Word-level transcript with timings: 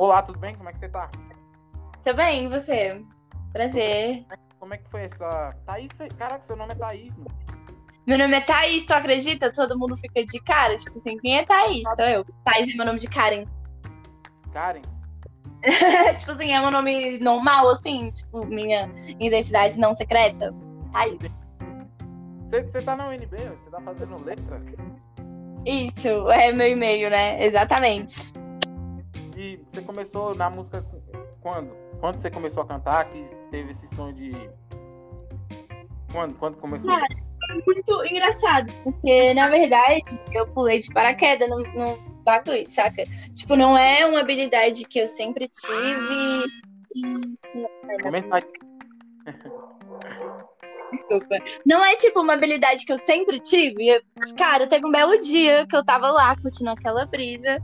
Olá, 0.00 0.22
tudo 0.22 0.38
bem? 0.38 0.54
Como 0.54 0.66
é 0.66 0.72
que 0.72 0.78
você 0.78 0.88
tá? 0.88 1.10
Tô 2.02 2.14
bem, 2.14 2.46
e 2.46 2.48
você? 2.48 3.04
Prazer. 3.52 4.24
Como 4.58 4.72
é 4.72 4.78
que 4.78 4.88
foi 4.88 5.02
essa. 5.02 5.54
Thaís, 5.66 5.90
caraca, 6.16 6.42
seu 6.42 6.56
nome 6.56 6.72
é 6.72 6.74
Thaís, 6.74 7.14
mano. 7.18 7.30
Meu 8.06 8.16
nome 8.16 8.34
é 8.34 8.40
Thaís, 8.40 8.86
tu 8.86 8.94
acredita? 8.94 9.52
Todo 9.52 9.78
mundo 9.78 9.94
fica 9.98 10.24
de 10.24 10.40
cara. 10.42 10.74
Tipo 10.76 10.96
assim, 10.96 11.18
quem 11.18 11.36
é 11.36 11.44
Thaís? 11.44 11.82
Sou 11.96 12.06
eu. 12.06 12.24
Thaís 12.46 12.72
é 12.72 12.76
meu 12.78 12.86
nome 12.86 12.98
de 12.98 13.08
Karen. 13.08 13.44
Karen. 14.54 14.80
tipo 16.16 16.30
assim, 16.30 16.50
é 16.50 16.60
meu 16.62 16.70
nome 16.70 17.18
normal, 17.18 17.68
assim. 17.68 18.10
Tipo, 18.10 18.46
minha 18.46 18.90
identidade 19.18 19.78
não 19.78 19.92
secreta. 19.92 20.54
Thaís. 20.94 21.18
Você, 22.48 22.62
você 22.62 22.80
tá 22.80 22.96
na 22.96 23.06
UNB? 23.06 23.36
Você 23.36 23.68
tá 23.70 23.82
fazendo 23.82 24.24
letra? 24.24 24.62
Isso, 25.66 26.08
é 26.30 26.52
meu 26.52 26.68
e-mail, 26.68 27.10
né? 27.10 27.44
Exatamente. 27.44 28.32
E 29.40 29.56
você 29.66 29.80
começou 29.80 30.34
na 30.34 30.50
música 30.50 30.84
quando? 31.40 31.74
Quando 31.98 32.18
você 32.18 32.30
começou 32.30 32.62
a 32.62 32.66
cantar? 32.66 33.08
Que 33.08 33.24
teve 33.50 33.70
esse 33.70 33.88
sonho 33.94 34.12
de. 34.12 34.32
Quando? 36.12 36.34
Quando 36.34 36.58
começou? 36.58 36.86
Cara, 36.86 37.06
Muito 37.66 38.04
engraçado, 38.04 38.70
porque 38.84 39.32
na 39.32 39.48
verdade 39.48 40.04
eu 40.34 40.46
pulei 40.48 40.78
de 40.80 40.92
paraquedas 40.92 41.48
no, 41.48 41.56
no 41.56 41.96
bagulho, 42.22 42.68
saca? 42.68 43.06
Tipo, 43.32 43.56
não 43.56 43.78
é 43.78 44.04
uma 44.04 44.20
habilidade 44.20 44.86
que 44.86 44.98
eu 44.98 45.06
sempre 45.06 45.48
tive. 45.48 46.44
Desculpa. 50.92 51.36
Não 51.64 51.82
é 51.82 51.96
tipo 51.96 52.20
uma 52.20 52.34
habilidade 52.34 52.84
que 52.84 52.92
eu 52.92 52.98
sempre 52.98 53.40
tive. 53.40 54.02
Cara, 54.36 54.66
teve 54.66 54.84
um 54.84 54.90
belo 54.90 55.18
dia 55.18 55.66
que 55.66 55.74
eu 55.74 55.82
tava 55.82 56.10
lá 56.10 56.36
curtindo 56.36 56.68
aquela 56.68 57.06
brisa 57.06 57.58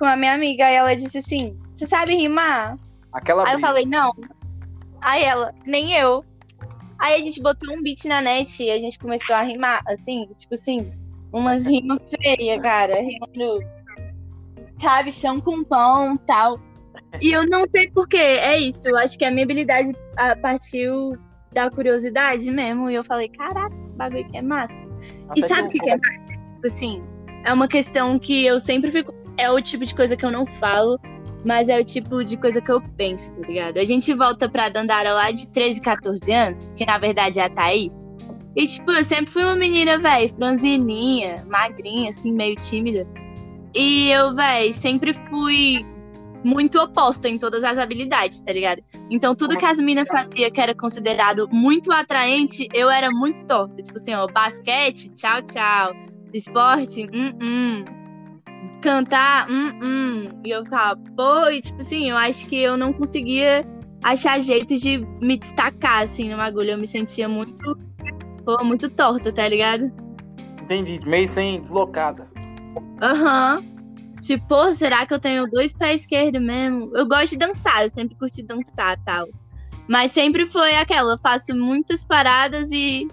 com 0.00 0.06
a 0.06 0.16
minha 0.16 0.32
amiga 0.32 0.68
e 0.70 0.74
ela 0.74 0.96
disse 0.96 1.18
assim: 1.18 1.56
Você 1.74 1.86
sabe 1.86 2.14
rimar? 2.14 2.78
Aquela 3.12 3.46
Aí 3.46 3.52
eu 3.52 3.60
falei: 3.60 3.84
Não. 3.84 4.12
Aí 5.02 5.22
ela, 5.22 5.54
nem 5.66 5.92
eu. 5.92 6.24
Aí 6.98 7.14
a 7.14 7.20
gente 7.20 7.40
botou 7.42 7.72
um 7.72 7.82
beat 7.82 8.06
na 8.06 8.20
net 8.20 8.62
e 8.62 8.70
a 8.70 8.78
gente 8.78 8.98
começou 8.98 9.36
a 9.36 9.42
rimar, 9.42 9.82
assim, 9.86 10.28
tipo 10.36 10.54
assim, 10.54 10.92
umas 11.32 11.66
rimas 11.66 12.00
feias, 12.10 12.60
cara. 12.62 12.96
Rimando, 12.96 13.64
sabe, 14.80 15.12
chão 15.12 15.40
com 15.40 15.62
pão 15.62 16.16
tal. 16.16 16.58
E 17.20 17.32
eu 17.32 17.46
não 17.46 17.64
sei 17.70 17.90
porquê, 17.90 18.16
é 18.16 18.58
isso. 18.58 18.88
Eu 18.88 18.96
acho 18.96 19.18
que 19.18 19.24
a 19.24 19.30
minha 19.30 19.44
habilidade 19.44 19.94
partiu 20.42 21.16
da 21.52 21.70
curiosidade 21.70 22.50
mesmo. 22.50 22.90
E 22.90 22.94
eu 22.94 23.04
falei, 23.04 23.28
caraca, 23.28 23.74
esse 23.74 23.96
bagulho 23.96 24.26
aqui 24.26 24.36
é 24.36 24.42
massa. 24.42 24.78
E 25.34 25.44
Até 25.44 25.54
sabe 25.54 25.68
o 25.68 25.70
que, 25.70 25.78
que 25.78 25.90
é 25.90 25.96
massa? 25.96 26.52
Tipo 26.52 26.66
assim, 26.66 27.02
é 27.44 27.52
uma 27.52 27.68
questão 27.68 28.18
que 28.18 28.44
eu 28.44 28.58
sempre 28.58 28.90
fico. 28.90 29.14
É 29.36 29.50
o 29.50 29.60
tipo 29.60 29.84
de 29.84 29.94
coisa 29.94 30.16
que 30.16 30.24
eu 30.24 30.30
não 30.30 30.46
falo, 30.46 30.98
mas 31.44 31.68
é 31.68 31.80
o 31.80 31.84
tipo 31.84 32.22
de 32.24 32.36
coisa 32.36 32.60
que 32.60 32.70
eu 32.70 32.80
penso, 32.96 33.32
tá 33.34 33.46
ligado? 33.46 33.78
A 33.78 33.84
gente 33.84 34.12
volta 34.14 34.48
pra 34.48 34.68
Dandara 34.68 35.12
lá 35.12 35.30
de 35.30 35.48
13, 35.48 35.80
14 35.80 36.32
anos, 36.32 36.64
que 36.76 36.84
na 36.84 36.98
verdade 36.98 37.38
é 37.38 37.44
a 37.44 37.50
Thaís. 37.50 37.98
E, 38.56 38.66
tipo, 38.66 38.90
eu 38.90 39.04
sempre 39.04 39.30
fui 39.30 39.44
uma 39.44 39.54
menina, 39.54 39.98
velho, 39.98 40.28
franzininha, 40.34 41.44
magrinha, 41.48 42.10
assim, 42.10 42.32
meio 42.32 42.56
tímida. 42.56 43.06
E 43.74 44.10
eu, 44.10 44.34
velho, 44.34 44.74
sempre 44.74 45.12
fui 45.12 45.86
muito 46.42 46.78
oposta 46.78 47.28
em 47.28 47.38
todas 47.38 47.62
as 47.62 47.78
habilidades, 47.78 48.40
tá 48.40 48.52
ligado? 48.52 48.82
Então, 49.08 49.34
tudo 49.34 49.56
que 49.56 49.64
as 49.64 49.78
meninas 49.78 50.08
faziam 50.08 50.50
que 50.50 50.60
era 50.60 50.74
considerado 50.74 51.48
muito 51.52 51.92
atraente, 51.92 52.66
eu 52.74 52.90
era 52.90 53.10
muito 53.10 53.44
torta. 53.46 53.80
Tipo 53.82 53.98
assim, 53.98 54.14
ó, 54.14 54.26
basquete, 54.26 55.10
tchau, 55.10 55.42
tchau. 55.42 55.92
Esporte, 56.32 57.08
hum, 57.12 57.32
hum. 57.40 57.99
Cantar, 58.80 59.48
hum, 59.50 59.72
hum. 59.82 60.40
E 60.44 60.50
eu 60.50 60.64
ficava, 60.64 61.00
pô, 61.16 61.48
e 61.50 61.60
tipo 61.60 61.78
assim, 61.78 62.10
eu 62.10 62.16
acho 62.16 62.46
que 62.46 62.56
eu 62.56 62.76
não 62.76 62.92
conseguia 62.92 63.66
achar 64.02 64.40
jeito 64.40 64.74
de 64.76 64.98
me 65.20 65.36
destacar, 65.36 66.02
assim, 66.02 66.30
no 66.30 66.36
bagulho. 66.36 66.70
Eu 66.70 66.78
me 66.78 66.86
sentia 66.86 67.28
muito, 67.28 67.78
pô, 68.44 68.64
muito 68.64 68.88
torta, 68.88 69.32
tá 69.32 69.46
ligado? 69.46 69.92
Entendi, 70.62 71.00
meio 71.06 71.28
sem 71.28 71.60
deslocada. 71.60 72.28
Aham. 73.02 73.62
Tipo, 74.20 74.46
pô, 74.48 74.72
será 74.74 75.06
que 75.06 75.14
eu 75.14 75.18
tenho 75.18 75.46
dois 75.46 75.72
pés 75.72 76.02
esquerdos 76.02 76.40
mesmo? 76.40 76.90
Eu 76.94 77.06
gosto 77.08 77.30
de 77.30 77.38
dançar, 77.38 77.82
eu 77.82 77.88
sempre 77.88 78.14
curti 78.16 78.42
dançar 78.42 78.98
e 78.98 79.04
tal. 79.04 79.28
Mas 79.88 80.12
sempre 80.12 80.46
foi 80.46 80.76
aquela, 80.76 81.14
eu 81.14 81.18
faço 81.18 81.56
muitas 81.56 82.04
paradas 82.04 82.70
e 82.70 83.08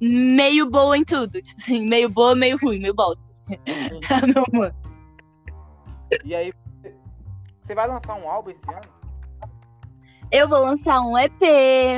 meio 0.00 0.68
boa 0.70 0.96
em 0.96 1.04
tudo. 1.04 1.40
Tipo 1.40 1.60
assim, 1.60 1.88
meio 1.88 2.08
boa, 2.08 2.36
meio 2.36 2.58
ruim, 2.58 2.78
meio 2.78 2.94
bosta. 2.94 3.29
Meu 4.34 4.44
amor. 4.52 4.74
E 6.24 6.34
aí, 6.34 6.52
você 7.60 7.74
vai 7.74 7.86
lançar 7.88 8.14
um 8.16 8.28
álbum 8.28 8.50
esse 8.50 8.68
ano? 8.68 9.00
Eu 10.32 10.48
vou 10.48 10.60
lançar 10.60 11.00
um 11.00 11.18
EP, 11.18 11.40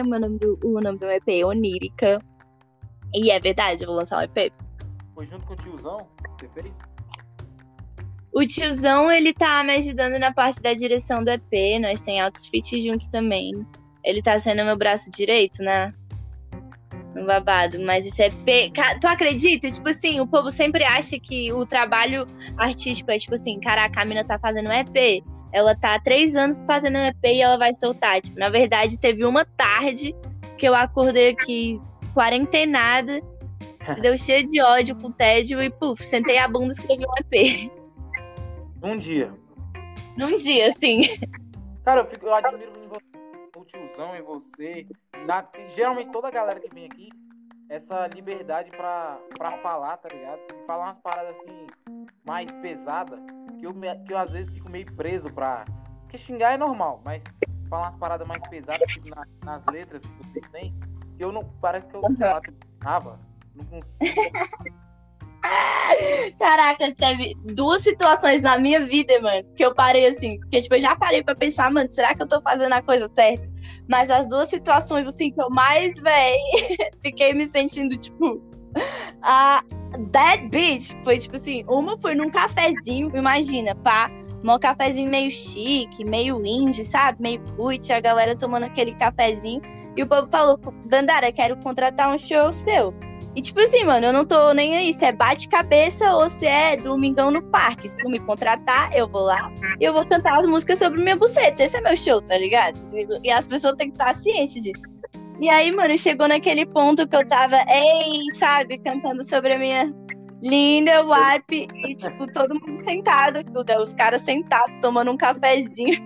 meu 0.06 0.18
nome 0.18 0.38
do, 0.38 0.58
o 0.64 0.80
nome 0.80 0.98
do 0.98 1.04
EP 1.06 1.28
é 1.28 1.44
Onírica. 1.44 2.18
E 3.14 3.30
é 3.30 3.38
verdade, 3.38 3.82
eu 3.82 3.88
vou 3.88 3.96
lançar 3.96 4.18
um 4.18 4.22
EP. 4.22 4.52
Foi 5.14 5.26
junto 5.26 5.46
com 5.46 5.52
o 5.52 5.56
tiozão? 5.56 6.08
Você 6.38 6.48
fez? 6.48 6.74
O 8.32 8.46
tiozão, 8.46 9.12
ele 9.12 9.34
tá 9.34 9.62
me 9.62 9.74
ajudando 9.76 10.18
na 10.18 10.32
parte 10.32 10.62
da 10.62 10.72
direção 10.72 11.22
do 11.22 11.30
EP. 11.30 11.80
Nós 11.80 12.00
tem 12.00 12.20
altos 12.20 12.46
feats 12.46 12.82
juntos 12.82 13.08
também. 13.08 13.66
Ele 14.02 14.22
tá 14.22 14.38
sendo 14.38 14.64
meu 14.64 14.76
braço 14.76 15.10
direito, 15.10 15.62
né? 15.62 15.92
No 17.14 17.26
babado. 17.26 17.78
Mas 17.80 18.06
esse 18.06 18.22
EP. 18.22 18.70
Ca- 18.74 18.98
Tu 18.98 19.06
acredita? 19.06 19.70
Tipo 19.70 19.88
assim, 19.88 20.18
o 20.20 20.26
povo 20.26 20.50
sempre 20.50 20.82
acha 20.84 21.18
que 21.18 21.52
o 21.52 21.66
trabalho 21.66 22.26
artístico 22.56 23.10
é 23.10 23.18
tipo 23.18 23.34
assim: 23.34 23.60
caraca, 23.60 24.00
a 24.00 24.04
mina 24.04 24.24
tá 24.24 24.38
fazendo 24.38 24.68
um 24.68 24.72
EP. 24.72 25.22
Ela 25.52 25.74
tá 25.74 25.94
há 25.96 26.00
três 26.00 26.34
anos 26.34 26.58
fazendo 26.66 26.96
um 26.96 27.04
EP 27.04 27.24
e 27.24 27.42
ela 27.42 27.58
vai 27.58 27.74
soltar. 27.74 28.20
Tipo, 28.22 28.38
na 28.38 28.48
verdade, 28.48 28.98
teve 28.98 29.24
uma 29.24 29.44
tarde 29.44 30.14
que 30.56 30.66
eu 30.66 30.74
acordei 30.74 31.30
aqui 31.30 31.78
quarentenada, 32.14 33.20
deu 34.00 34.16
cheia 34.16 34.42
de 34.46 34.62
ódio 34.62 34.96
com 34.96 35.10
tédio 35.12 35.62
e, 35.62 35.68
puf, 35.68 36.02
sentei 36.02 36.38
a 36.38 36.48
bunda 36.48 36.68
e 36.68 36.70
escrevi 36.70 37.04
um 37.04 37.12
EP. 37.18 37.70
Um 38.82 38.96
dia. 38.96 39.30
Num 40.16 40.34
dia, 40.36 40.70
assim. 40.70 41.18
Cara, 41.84 42.00
eu, 42.00 42.06
fico, 42.06 42.26
eu 42.26 42.34
admiro 42.34 42.71
o 43.62 43.64
tiozão 43.64 44.14
em 44.14 44.22
você. 44.22 44.86
Geralmente 45.74 46.10
toda 46.10 46.28
a 46.28 46.30
galera 46.30 46.60
que 46.60 46.72
vem 46.74 46.86
aqui, 46.86 47.08
essa 47.68 48.06
liberdade 48.08 48.70
pra, 48.70 49.18
pra 49.38 49.56
falar, 49.58 49.96
tá 49.96 50.08
ligado? 50.12 50.40
Falar 50.66 50.84
umas 50.86 50.98
paradas 50.98 51.36
assim, 51.38 51.66
mais 52.24 52.50
pesadas, 52.60 53.18
que 53.58 53.64
eu, 53.66 53.72
que 54.06 54.12
eu 54.12 54.18
às 54.18 54.30
vezes 54.30 54.52
fico 54.52 54.68
meio 54.68 54.86
preso 54.94 55.32
pra. 55.32 55.64
Porque 56.02 56.18
xingar 56.18 56.52
é 56.52 56.56
normal, 56.58 57.00
mas 57.04 57.24
falar 57.70 57.84
umas 57.84 57.96
paradas 57.96 58.26
mais 58.28 58.40
pesadas 58.48 58.86
tipo, 58.92 59.08
na- 59.08 59.26
nas 59.44 59.64
letras 59.66 60.04
que 60.04 60.12
vocês 60.24 60.48
têm, 60.50 60.74
que 61.16 61.24
eu 61.24 61.32
não. 61.32 61.42
Parece 61.60 61.88
que 61.88 61.96
eu, 61.96 62.02
sei 62.14 62.26
lá, 62.26 62.40
trava. 62.80 63.18
Não 63.54 63.64
consigo. 63.64 64.04
Caraca, 66.38 66.94
teve 66.94 67.34
duas 67.54 67.82
situações 67.82 68.42
na 68.42 68.58
minha 68.58 68.84
vida, 68.86 69.20
mano, 69.20 69.44
que 69.56 69.64
eu 69.64 69.74
parei 69.74 70.06
assim. 70.06 70.38
Porque, 70.40 70.62
tipo, 70.62 70.74
eu 70.74 70.80
já 70.80 70.96
parei 70.96 71.22
pra 71.22 71.34
pensar, 71.34 71.70
mano, 71.70 71.90
será 71.90 72.14
que 72.14 72.22
eu 72.22 72.28
tô 72.28 72.40
fazendo 72.40 72.72
a 72.72 72.82
coisa 72.82 73.10
certa? 73.14 73.48
Mas 73.88 74.10
as 74.10 74.28
duas 74.28 74.48
situações, 74.48 75.06
assim, 75.06 75.30
que 75.30 75.40
eu 75.40 75.50
mais, 75.50 75.92
véi, 76.00 76.36
fiquei 77.02 77.32
me 77.32 77.44
sentindo, 77.44 77.96
tipo, 77.96 78.42
a 79.22 79.62
that 80.12 80.48
bitch. 80.48 80.92
Foi, 81.02 81.18
tipo 81.18 81.36
assim, 81.36 81.64
uma 81.68 81.98
foi 81.98 82.14
num 82.14 82.30
cafezinho, 82.30 83.10
imagina, 83.14 83.74
pá. 83.74 84.10
Um 84.44 84.58
cafezinho 84.58 85.08
meio 85.08 85.30
chique, 85.30 86.04
meio 86.04 86.44
indie, 86.44 86.84
sabe? 86.84 87.22
Meio 87.22 87.40
cult, 87.56 87.92
a 87.92 88.00
galera 88.00 88.36
tomando 88.36 88.64
aquele 88.64 88.92
cafezinho. 88.94 89.62
E 89.96 90.02
o 90.02 90.06
povo 90.06 90.28
falou, 90.30 90.58
Dandara, 90.86 91.30
quero 91.30 91.56
contratar 91.58 92.12
um 92.12 92.18
show 92.18 92.52
seu. 92.52 92.92
E 93.34 93.40
tipo 93.40 93.60
assim, 93.60 93.84
mano, 93.84 94.06
eu 94.06 94.12
não 94.12 94.26
tô 94.26 94.52
nem 94.52 94.76
aí 94.76 94.92
se 94.92 95.04
é 95.04 95.12
bate-cabeça 95.12 96.12
ou 96.14 96.28
se 96.28 96.46
é 96.46 96.76
domingão 96.76 97.30
no 97.30 97.42
parque. 97.42 97.88
Se 97.88 97.96
tu 97.96 98.08
me 98.10 98.18
contratar, 98.20 98.94
eu 98.94 99.08
vou 99.08 99.22
lá 99.22 99.50
e 99.80 99.84
eu 99.84 99.92
vou 99.92 100.04
cantar 100.06 100.38
as 100.38 100.46
músicas 100.46 100.78
sobre 100.78 101.02
minha 101.02 101.16
buceta. 101.16 101.62
Esse 101.62 101.78
é 101.78 101.80
meu 101.80 101.96
show, 101.96 102.20
tá 102.20 102.36
ligado? 102.36 102.78
E 103.22 103.30
as 103.30 103.46
pessoas 103.46 103.74
têm 103.76 103.88
que 103.88 103.94
estar 103.94 104.14
cientes 104.14 104.62
disso. 104.62 104.82
E 105.40 105.48
aí, 105.48 105.72
mano, 105.72 105.96
chegou 105.98 106.28
naquele 106.28 106.66
ponto 106.66 107.08
que 107.08 107.16
eu 107.16 107.26
tava, 107.26 107.56
ei, 107.68 108.32
sabe, 108.34 108.78
cantando 108.78 109.24
sobre 109.24 109.54
a 109.54 109.58
minha 109.58 109.92
linda 110.42 111.02
wipe 111.04 111.68
e, 111.74 111.94
tipo, 111.94 112.30
todo 112.32 112.54
mundo 112.54 112.78
sentado, 112.84 113.40
os 113.80 113.94
caras 113.94 114.20
sentados, 114.20 114.74
tomando 114.80 115.10
um 115.10 115.16
cafezinho. 115.16 116.02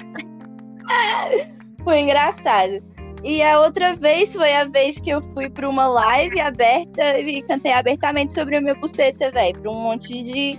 Foi 1.85 2.01
engraçado. 2.01 2.83
E 3.27 3.43
a 3.43 3.59
outra 3.59 3.97
vez 3.97 4.37
foi 4.37 4.55
a 4.55 4.63
vez 4.67 5.01
que 5.01 5.11
eu 5.11 5.21
fui 5.21 5.51
pra 5.51 5.69
uma 5.69 5.89
live 5.89 6.39
aberta 6.39 7.19
e 7.19 7.43
cantei 7.43 7.73
abertamente 7.73 8.33
sobre 8.33 8.55
a 8.55 8.61
minha 8.61 8.77
buceta, 8.77 9.33
velho. 9.33 9.61
Pra 9.61 9.69
um 9.69 9.83
monte 9.83 10.23
de. 10.23 10.57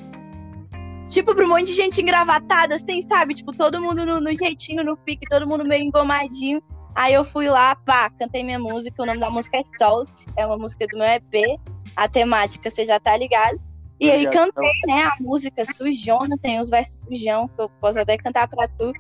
Tipo, 1.08 1.34
pra 1.34 1.46
um 1.46 1.48
monte 1.48 1.68
de 1.68 1.74
gente 1.74 2.02
engravatada, 2.02 2.76
assim, 2.76 3.02
sabe? 3.08 3.36
Tipo, 3.36 3.56
todo 3.56 3.82
mundo 3.82 4.06
no, 4.06 4.20
no 4.20 4.38
jeitinho, 4.38 4.84
no 4.84 4.98
pique, 4.98 5.26
todo 5.30 5.48
mundo 5.48 5.64
meio 5.64 5.86
engomadinho. 5.86 6.62
Aí 6.94 7.14
eu 7.14 7.24
fui 7.24 7.48
lá, 7.48 7.74
pá, 7.74 8.10
cantei 8.10 8.44
minha 8.44 8.60
música. 8.60 9.02
O 9.02 9.06
nome 9.06 9.22
da 9.22 9.30
música 9.30 9.56
é 9.56 9.64
Salt, 9.80 10.26
é 10.36 10.46
uma 10.46 10.58
música 10.58 10.86
do 10.88 10.98
meu 10.98 11.08
EP. 11.08 11.58
A 11.96 12.10
temática, 12.10 12.70
você 12.70 12.84
já 12.84 13.00
tá 13.00 13.16
ligado. 13.16 13.62
E 13.98 14.12
aí 14.12 14.28
cantei, 14.28 14.72
né, 14.86 15.04
a 15.04 15.16
música 15.22 15.64
sujona, 15.64 16.38
tem 16.38 16.60
os 16.60 16.70
versos 16.70 17.04
sujão, 17.04 17.48
que 17.48 17.62
eu 17.62 17.70
posso 17.80 17.98
até 17.98 18.18
cantar 18.18 18.46
pra 18.50 18.68
tu. 18.68 18.92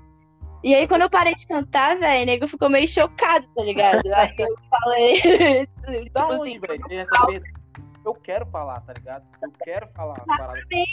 E 0.63 0.74
aí, 0.74 0.88
quando 0.88 1.04
eu 1.04 1.09
parei 1.09 1.36
de 1.36 1.45
cantar, 1.48 1.98
velho, 1.98 2.24
o 2.24 2.25
nego 2.25 2.48
ficou 2.48 2.69
meio 2.69 2.88
chocado, 2.88 3.48
tá 3.56 3.63
ligado? 3.63 4.01
Aí 4.13 4.36
eu 4.39 4.57
falei, 4.69 5.21
Da 6.12 6.21
tipo 6.21 6.24
onde, 6.24 6.33
assim, 6.33 6.59
velho? 6.59 6.88
Tem 6.88 7.00
essa 7.00 7.25
perda. 7.25 7.57
Eu 8.06 8.15
quero 8.15 8.45
falar, 8.45 8.80
tá 8.81 8.94
ligado? 8.94 9.25
Eu 9.44 9.51
quero 9.65 9.88
falar 9.94 10.15
que 10.15 10.86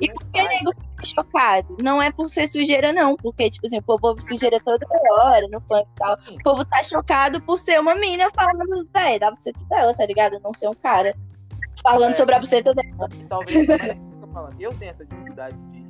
e 0.00 0.08
por 0.12 0.24
que 0.32 0.40
o 0.40 0.48
nego 0.48 0.72
fica 0.72 1.04
chocado? 1.04 1.76
Não 1.82 2.00
é 2.00 2.12
por 2.12 2.28
ser 2.28 2.46
sujeira, 2.46 2.92
não, 2.92 3.16
porque, 3.16 3.50
tipo 3.50 3.66
assim, 3.66 3.78
o 3.78 3.82
povo 3.82 4.06
ouve 4.08 4.22
sujeira 4.22 4.60
toda 4.64 4.86
hora, 5.18 5.48
no 5.48 5.60
funk 5.60 5.82
e 5.82 5.94
tal. 5.96 6.20
Sim. 6.20 6.36
O 6.36 6.42
povo 6.44 6.64
tá 6.64 6.80
chocado 6.84 7.42
por 7.42 7.58
ser 7.58 7.80
uma 7.80 7.96
mina 7.96 8.30
falando, 8.30 8.88
velho, 8.92 9.18
da 9.20 9.32
buceta 9.32 9.64
dela, 9.68 9.92
tá 9.94 10.06
ligado? 10.06 10.38
Não 10.44 10.52
ser 10.52 10.68
um 10.68 10.74
cara 10.74 11.12
falando 11.82 12.12
É. 12.12 12.14
sobre 12.14 12.36
a 12.36 12.38
buceta 12.38 12.72
dela. 12.72 13.08
Talvez 13.28 13.68
é 13.68 13.78
que 13.78 13.86
eu 13.90 14.20
tô 14.20 14.26
falando. 14.32 14.60
Eu 14.60 14.72
tenho 14.74 14.90
essa 14.92 15.04
dificuldade 15.04 15.56
de, 15.56 15.82
de 15.82 15.83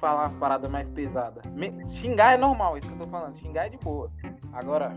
falar 0.00 0.22
umas 0.22 0.34
paradas 0.34 0.70
mais 0.70 0.88
pesadas. 0.88 1.44
Me- 1.52 1.72
xingar 1.90 2.34
é 2.34 2.36
normal, 2.38 2.76
isso 2.78 2.86
que 2.88 2.94
eu 2.94 2.98
tô 2.98 3.06
falando. 3.08 3.36
Xingar 3.38 3.66
é 3.66 3.68
de 3.68 3.76
boa. 3.78 4.10
Agora, 4.52 4.92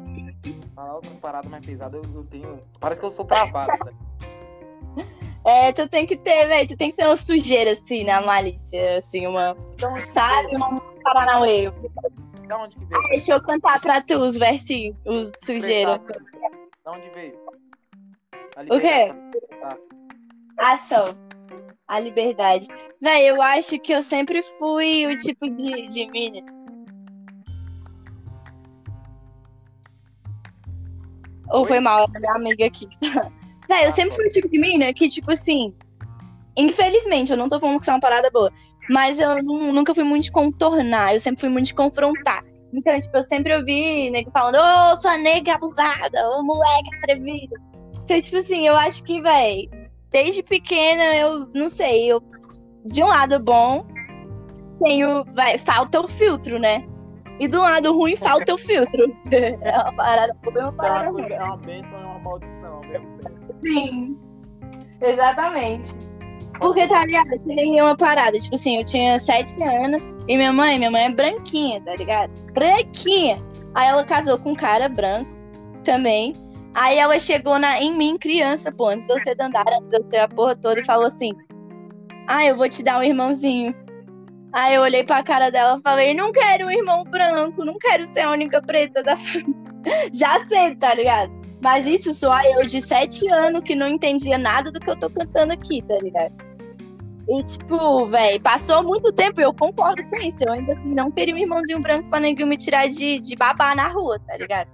falar 0.74 0.96
outras 0.96 1.14
paradas 1.16 1.52
mais 1.52 1.66
pesadas, 1.66 2.02
eu, 2.08 2.16
eu 2.16 2.24
tenho. 2.26 2.60
Parece 2.80 3.00
que 3.00 3.06
eu 3.06 3.12
sou 3.12 3.26
travado, 3.26 3.78
tá? 3.78 3.92
É, 5.46 5.74
tu 5.74 5.90
tem 5.90 6.06
que 6.06 6.16
ter, 6.16 6.48
velho, 6.48 6.70
tu 6.70 6.78
tem 6.78 6.90
que 6.90 6.96
ter 6.96 7.04
uma 7.06 7.18
sujeira, 7.18 7.72
assim, 7.72 8.06
na 8.06 8.22
malícia, 8.22 9.00
assim, 9.00 9.28
uma, 9.28 9.54
que 9.76 10.14
sabe? 10.14 10.56
Uma 10.56 10.80
paranauê. 11.04 11.70
Da 12.48 12.60
onde 12.60 12.78
que 12.78 12.86
veio 12.86 12.98
essa 13.02 13.10
Deixa 13.10 13.34
eu 13.34 13.44
cantar 13.44 13.82
pra 13.82 14.00
tu 14.02 14.20
os 14.20 14.38
versinhos, 14.38 14.96
os 15.06 15.34
sujeira. 15.42 15.98
expressão? 15.98 16.26
Da 16.86 16.92
onde 16.94 17.10
veio? 17.10 17.38
O 18.72 18.80
quê? 18.80 19.14
pra- 19.60 19.78
Ação. 20.72 21.08
A 21.88 22.00
liberdade. 22.00 22.68
Véi, 23.02 23.30
eu 23.30 23.42
acho 23.42 23.78
que 23.80 23.92
eu 23.94 24.02
sempre 24.02 24.42
fui 24.58 25.06
o 25.06 25.16
tipo 25.16 25.50
de, 25.50 25.88
de 25.88 26.10
mina. 26.10 26.42
Ou 31.52 31.62
Oi? 31.62 31.68
foi 31.68 31.80
mal, 31.80 32.08
é 32.16 32.20
minha 32.20 32.34
amiga 32.34 32.66
aqui. 32.66 32.88
Véi, 33.70 33.84
eu 33.86 33.90
Ah, 33.90 33.92
sempre 33.92 34.16
foi. 34.16 34.24
fui 34.24 34.28
o 34.28 34.34
tipo 34.34 34.50
de 34.50 34.60
mina 34.60 34.94
que, 34.94 35.08
tipo 35.08 35.32
assim. 35.32 35.74
Infelizmente, 36.58 37.32
eu 37.32 37.38
não 37.38 37.50
tô 37.50 37.60
falando 37.60 37.78
que 37.78 37.84
isso 37.84 37.92
é 37.92 37.94
uma 37.94 38.00
parada 38.00 38.30
boa. 38.32 38.52
Mas 38.90 39.20
eu 39.20 39.42
nu- 39.42 39.72
nunca 39.72 39.94
fui 39.96 40.04
muito 40.04 40.24
de 40.24 40.32
contornar, 40.32 41.14
eu 41.14 41.20
sempre 41.20 41.42
fui 41.42 41.50
muito 41.50 41.68
de 41.68 41.74
confrontar. 41.76 42.44
Então, 42.74 43.00
tipo, 43.00 43.16
eu 43.16 43.22
sempre 43.22 43.56
ouvi 43.56 44.10
nego 44.10 44.32
falando, 44.32 44.58
ô, 44.58 44.96
sua 44.96 45.18
nega 45.18 45.56
abusada, 45.56 46.30
ô, 46.30 46.44
moleque 46.44 46.96
atrevido. 46.98 47.56
Então, 48.04 48.22
tipo 48.22 48.38
assim, 48.38 48.68
eu 48.68 48.76
acho 48.76 49.04
que, 49.04 49.22
véi, 49.22 49.70
desde 50.13 50.44
pequena, 50.44 51.04
eu 51.15 51.48
não 51.54 51.68
sei, 51.68 52.12
eu, 52.12 52.21
de 52.86 53.04
um 53.04 53.07
lado 53.07 53.39
bom, 53.39 53.86
tenho, 54.81 55.25
vai, 55.33 55.57
falta 55.57 56.00
o 56.00 56.07
filtro, 56.07 56.60
né? 56.60 56.86
E 57.39 57.48
do 57.48 57.60
lado 57.62 57.92
ruim, 57.94 58.15
falta 58.15 58.54
o 58.54 58.57
filtro. 58.57 59.12
É 59.31 59.77
uma 59.80 59.94
parada, 59.95 60.38
é 60.45 60.60
uma 60.60 60.69
É 60.69 60.71
parada 60.71 61.10
uma, 61.10 61.12
ruim. 61.12 61.21
coisa, 61.27 61.33
é 61.36 61.44
uma 61.44 61.57
bênção 61.57 62.00
e 62.00 62.04
uma 62.04 62.19
maldição. 62.19 62.81
Sim. 63.63 64.18
Exatamente. 65.01 65.95
Porque, 66.60 66.88
tá 66.88 67.06
ligado? 67.06 67.39
Tem 67.48 67.81
uma 67.81 67.98
parada. 67.98 68.38
Tipo 68.38 68.54
assim, 68.56 68.77
eu 68.77 68.86
tinha 68.86 69.18
sete 69.18 69.62
anos 69.63 70.01
e 70.27 70.38
minha 70.38 70.54
mãe, 70.54 70.77
minha 70.77 70.92
mãe 70.92 71.06
é 71.06 71.10
branquinha, 71.10 71.81
tá 71.81 71.95
ligado? 71.95 72.31
Branquinha. 72.54 73.38
Aí 73.74 73.88
ela 73.88 74.04
casou 74.06 74.38
com 74.38 74.51
um 74.51 74.56
cara 74.56 74.88
branco 74.88 75.30
também. 75.83 76.36
Aí 76.74 76.98
ela 76.98 77.20
chegou 77.20 77.60
na, 77.60 77.80
em 77.80 77.96
mim, 77.96 78.18
criança, 78.18 78.72
pô, 78.72 78.88
antes 78.88 79.06
de 79.06 79.14
eu 79.14 79.20
ser 79.20 79.36
dandara, 79.36 79.78
antes 79.78 79.90
de 79.90 79.98
eu 79.98 80.04
ter 80.06 80.20
a 80.20 80.28
porra 80.28 80.56
toda, 80.56 80.80
e 80.80 80.86
falou 80.86 81.06
assim: 81.06 81.31
Ah, 82.28 82.46
eu 82.46 82.56
vou 82.56 82.68
te 82.68 82.84
dar 82.84 83.00
um 83.00 83.04
irmãozinho. 83.04 83.75
Aí 84.52 84.75
eu 84.75 84.81
olhei 84.81 85.04
pra 85.04 85.24
cara 85.24 85.52
dela 85.52 85.78
e 85.78 85.81
falei: 85.81 86.14
Não 86.14 86.31
quero 86.31 86.66
um 86.66 86.72
irmão 86.72 87.04
branco, 87.04 87.64
não 87.64 87.78
quero 87.78 88.04
ser 88.06 88.22
a 88.22 88.31
única 88.31 88.62
preta 88.62 89.04
da 89.04 89.16
família. 89.16 89.54
Já 90.14 90.40
sei, 90.48 90.75
tá 90.75 90.94
ligado? 90.94 91.31
Mas 91.62 91.88
isso 91.88 92.14
só 92.14 92.42
eu 92.44 92.64
de 92.64 92.81
sete 92.81 93.30
anos 93.30 93.62
que 93.64 93.75
não 93.75 93.88
entendia 93.88 94.38
nada 94.38 94.72
do 94.72 94.80
que 94.80 94.90
eu 94.90 94.96
tô 94.96 95.10
cantando 95.10 95.54
aqui, 95.54 95.81
tá 95.81 95.98
ligado? 96.00 96.34
E, 97.28 97.42
tipo, 97.44 98.06
velho, 98.06 98.42
passou 98.42 98.84
muito 98.84 99.14
tempo 99.14 99.40
eu 99.40 99.54
concordo 99.54 100.04
com 100.10 100.18
isso. 100.18 100.44
Eu 100.44 100.52
ainda 100.52 100.75
não 100.84 101.10
queria 101.10 101.34
um 101.34 101.38
irmãozinho 101.38 101.80
branco 101.80 102.10
pra 102.10 102.20
ninguém 102.20 102.46
me 102.46 102.58
tirar 102.58 102.88
de, 102.90 103.20
de 103.20 103.36
babá 103.36 103.74
na 103.74 103.88
rua, 103.88 104.20
tá 104.28 104.36
ligado? 104.36 104.70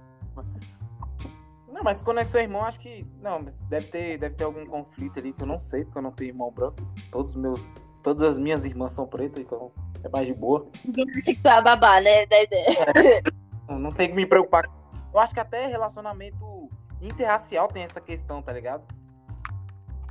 Não, 1.80 1.84
mas 1.84 2.02
quando 2.02 2.20
é 2.20 2.24
seu 2.24 2.42
irmão, 2.42 2.62
acho 2.62 2.78
que. 2.78 3.06
Não, 3.22 3.40
mas 3.40 3.54
deve 3.70 3.86
ter, 3.86 4.18
deve 4.18 4.34
ter 4.34 4.44
algum 4.44 4.66
conflito 4.66 5.18
ali 5.18 5.32
que 5.32 5.42
eu 5.42 5.46
não 5.46 5.58
sei, 5.58 5.82
porque 5.82 5.96
eu 5.96 6.02
não 6.02 6.12
tenho 6.12 6.28
irmão 6.28 6.50
branco. 6.50 6.76
Todos 7.10 7.30
os 7.30 7.36
meus. 7.36 7.66
Todas 8.02 8.32
as 8.32 8.38
minhas 8.38 8.66
irmãs 8.66 8.92
são 8.92 9.06
pretas, 9.06 9.40
então 9.42 9.72
é 10.04 10.08
mais 10.10 10.26
de 10.26 10.34
boa. 10.34 10.66
Ninguém 10.84 11.10
acha 11.10 11.22
que 11.22 11.42
tu 11.42 11.48
é 11.48 11.62
babá, 11.62 11.98
né? 12.02 12.26
Da 12.26 12.42
ideia. 12.42 13.22
Não, 13.66 13.78
não 13.78 13.90
tem 13.90 14.10
que 14.10 14.14
me 14.14 14.26
preocupar. 14.26 14.68
Eu 15.12 15.20
acho 15.20 15.32
que 15.32 15.40
até 15.40 15.66
relacionamento 15.68 16.68
interracial 17.00 17.68
tem 17.68 17.82
essa 17.82 18.00
questão, 18.00 18.42
tá 18.42 18.52
ligado? 18.52 18.82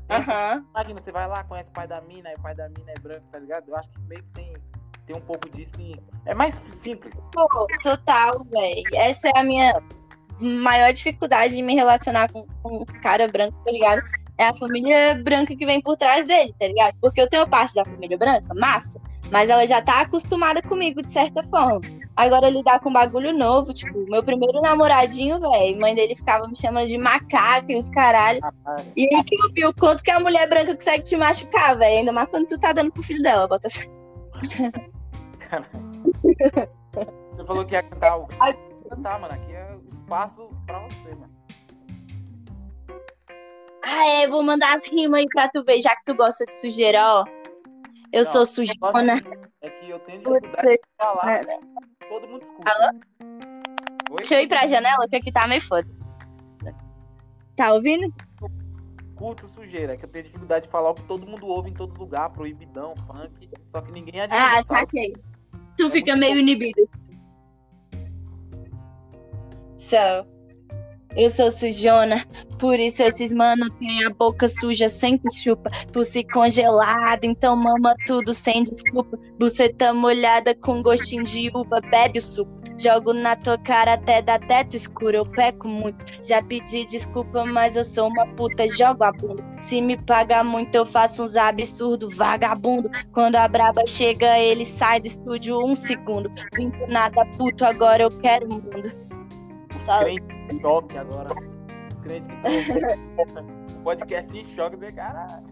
Tem 0.08 0.18
Aham. 0.18 0.66
Imagina, 0.72 1.02
você 1.02 1.12
vai 1.12 1.28
lá, 1.28 1.44
conhece 1.44 1.70
o 1.70 1.74
pai 1.74 1.88
da 1.88 2.02
mina, 2.02 2.30
aí 2.30 2.36
o 2.36 2.42
pai 2.42 2.56
da 2.56 2.68
mina 2.68 2.92
é 2.92 3.00
branco, 3.00 3.28
tá 3.32 3.38
ligado? 3.38 3.70
Eu 3.70 3.76
acho 3.76 3.90
que 3.92 4.02
meio 4.02 4.24
que 4.24 4.30
tem, 4.30 4.54
tem 5.06 5.16
um 5.16 5.22
pouco 5.22 5.48
disso 5.52 5.74
que. 5.74 6.02
É 6.26 6.34
mais 6.34 6.56
simples. 6.56 7.14
Pô, 7.32 7.48
total, 7.84 8.44
velho. 8.46 8.84
Essa 8.94 9.30
é 9.30 9.40
a 9.40 9.44
minha 9.44 9.74
maior 10.40 10.92
dificuldade 10.94 11.56
de 11.56 11.62
me 11.62 11.76
relacionar 11.76 12.32
com, 12.32 12.46
com 12.64 12.84
os 12.88 12.98
caras 13.00 13.32
brancos, 13.32 13.60
tá 13.64 13.72
ligado? 13.72 14.02
É 14.38 14.46
a 14.46 14.56
família 14.56 15.16
branca 15.24 15.56
que 15.56 15.66
vem 15.66 15.82
por 15.82 15.98
trás 15.98 16.26
dele, 16.26 16.56
tá 16.58 16.68
ligado? 16.68 16.96
Porque 17.02 17.20
eu 17.20 17.30
tenho 17.30 17.48
parte 17.48 17.76
da 17.76 17.84
família 17.84 18.18
branca, 18.18 18.54
massa, 18.56 19.00
mas 19.32 19.50
ela 19.50 19.68
já 19.68 19.82
tá 19.82 20.02
acostumada 20.02 20.62
comigo 20.62 21.02
de 21.02 21.12
certa 21.12 21.44
forma. 21.44 21.82
Agora 22.16 22.50
lidar 22.50 22.80
com 22.80 22.92
bagulho 22.92 23.32
novo, 23.38 23.74
tipo, 23.74 24.06
meu 24.10 24.24
primeiro 24.24 24.62
namoradinho, 24.62 25.40
velho, 25.40 25.80
mãe 25.80 25.96
dele 25.96 26.16
ficava 26.16 26.48
me 26.48 26.58
chamando 26.58 26.88
de 26.88 26.98
macaco 26.98 27.72
e 27.72 27.78
os 27.78 27.90
caralho. 27.90 28.42
E 28.96 29.08
aí 29.14 29.24
que 29.24 29.36
eu 29.36 29.54
vi 29.54 29.66
o 29.66 29.74
quanto 29.74 30.04
que 30.04 30.12
a 30.12 30.20
mulher 30.20 30.48
branca 30.48 30.74
consegue 30.74 31.04
te 31.04 31.16
machucar, 31.16 31.78
velho. 31.78 32.00
Ainda 32.00 32.12
mais 32.12 32.30
quando 32.30 32.48
tu 32.48 32.60
tá 32.60 32.74
dando 32.74 32.92
pro 32.92 33.04
filho 33.04 33.22
dela, 33.22 33.48
bota. 33.48 33.70
Você 33.70 33.90
falou 37.46 37.66
que 37.66 37.74
ia 37.74 37.84
cantar 37.84 38.18
o. 38.18 38.28
Cantar, 38.90 39.20
mano. 39.20 39.34
Aqui 39.34 39.54
é 39.54 39.76
o 39.76 39.90
espaço 39.94 40.50
pra 40.66 40.80
você, 40.80 41.16
mano. 41.16 41.30
Ah, 43.84 44.06
é, 44.08 44.28
vou 44.28 44.44
mandar 44.44 44.76
as 44.76 44.86
rimas 44.88 45.20
aí 45.22 45.26
pra 45.32 45.48
tu 45.50 45.64
ver, 45.64 45.82
já 45.82 45.96
que 45.96 46.04
tu 46.06 46.14
gosta 46.16 46.46
de 46.46 46.56
sujeira, 46.56 47.00
ó. 47.02 47.26
Eu 48.12 48.24
Não, 48.24 48.32
sou 48.32 48.46
sujona. 48.46 49.14
É 49.62 49.70
que 49.70 49.90
eu 49.90 50.00
tenho 50.00 50.20
dificuldade 50.20 50.68
de 50.74 50.80
falar, 50.98 51.46
todo 52.08 52.28
mundo 52.28 52.42
escuta. 52.42 52.70
Alô? 52.72 53.00
Oi? 54.12 54.16
Deixa 54.18 54.36
eu 54.36 54.42
ir 54.44 54.48
pra 54.48 54.66
janela, 54.68 55.08
que 55.08 55.16
aqui 55.16 55.32
tá 55.32 55.48
meio 55.48 55.62
foda. 55.62 55.88
Tá 57.56 57.74
ouvindo? 57.74 58.12
Curto 59.16 59.48
sujeira, 59.48 59.94
é 59.94 59.98
que 59.98 60.06
eu 60.06 60.10
tenho 60.10 60.26
dificuldade 60.26 60.66
de 60.66 60.72
falar 60.72 60.92
o 60.92 60.94
que 60.94 61.04
todo 61.04 61.28
mundo 61.28 61.46
ouve 61.48 61.70
em 61.70 61.74
todo 61.74 61.98
lugar, 62.00 62.30
proibidão, 62.30 62.96
funk, 63.06 63.50
só 63.68 63.82
que 63.82 63.92
ninguém 63.92 64.22
admite, 64.22 64.42
Ah, 64.42 64.64
saquei. 64.64 65.14
Tu 65.78 65.88
É 65.88 65.92
fica 65.92 66.16
meio 66.16 66.36
bom. 66.36 66.40
inibido. 66.40 66.90
So, 69.80 70.28
eu 71.16 71.30
sou 71.30 71.50
sujona, 71.50 72.22
por 72.60 72.78
isso 72.78 73.02
esses 73.02 73.34
mano 73.34 73.70
tem 73.80 74.04
a 74.04 74.10
boca 74.10 74.48
suja, 74.48 74.90
sempre 74.90 75.34
chupa, 75.34 75.72
por 75.94 76.06
se 76.06 76.22
congelada, 76.24 77.26
então 77.26 77.56
mama 77.56 77.96
tudo 78.06 78.34
sem 78.34 78.64
desculpa. 78.64 79.18
Buceta 79.40 79.94
molhada 79.94 80.54
com 80.54 80.84
gostinho 80.84 81.24
de 81.24 81.50
uva, 81.56 81.80
bebe 81.90 82.20
o 82.20 82.22
suco. 82.22 82.52
Jogo 82.78 83.14
na 83.14 83.38
tua 83.38 83.58
cara 83.58 83.94
até 83.94 84.22
dar 84.22 84.40
teto 84.40 84.76
escuro, 84.76 85.16
eu 85.16 85.26
peco 85.26 85.68
muito. 85.68 86.06
Já 86.22 86.44
pedi 86.44 86.86
desculpa, 86.86 87.46
mas 87.46 87.76
eu 87.76 87.84
sou 87.84 88.10
uma 88.10 88.28
puta, 88.36 88.68
jogo 88.68 89.04
a 89.04 89.12
bunda. 89.14 89.44
Se 89.62 89.82
me 89.82 89.98
paga 89.98 90.44
muito, 90.44 90.76
eu 90.76 90.86
faço 90.86 91.24
uns 91.24 91.36
absurdos, 91.38 92.16
vagabundo. 92.16 92.90
Quando 93.14 93.38
a 93.38 93.48
braba 93.48 93.84
chega, 93.88 94.38
ele 94.38 94.66
sai 94.66 95.00
do 95.00 95.08
estúdio 95.08 95.58
um 95.66 95.74
segundo. 95.74 96.30
Vim 96.54 96.70
do 96.70 96.88
nada 96.88 97.26
puto, 97.38 97.66
agora 97.66 98.04
eu 98.04 98.20
quero 98.20 98.46
o 98.46 98.50
mundo. 98.50 99.09
Crentes 100.00 100.38
em 100.52 100.62
choque 100.62 100.98
agora. 100.98 101.30
Os 101.34 101.96
crentes 102.04 102.30
que 102.30 103.22
estão 103.22 103.46
podcast 103.84 104.38
em 104.38 104.48
choque, 104.50 104.76
dizer, 104.76 104.94
caralho. 104.94 105.44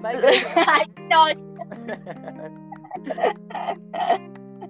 Na 0.00 0.14
igreja, 0.14 0.46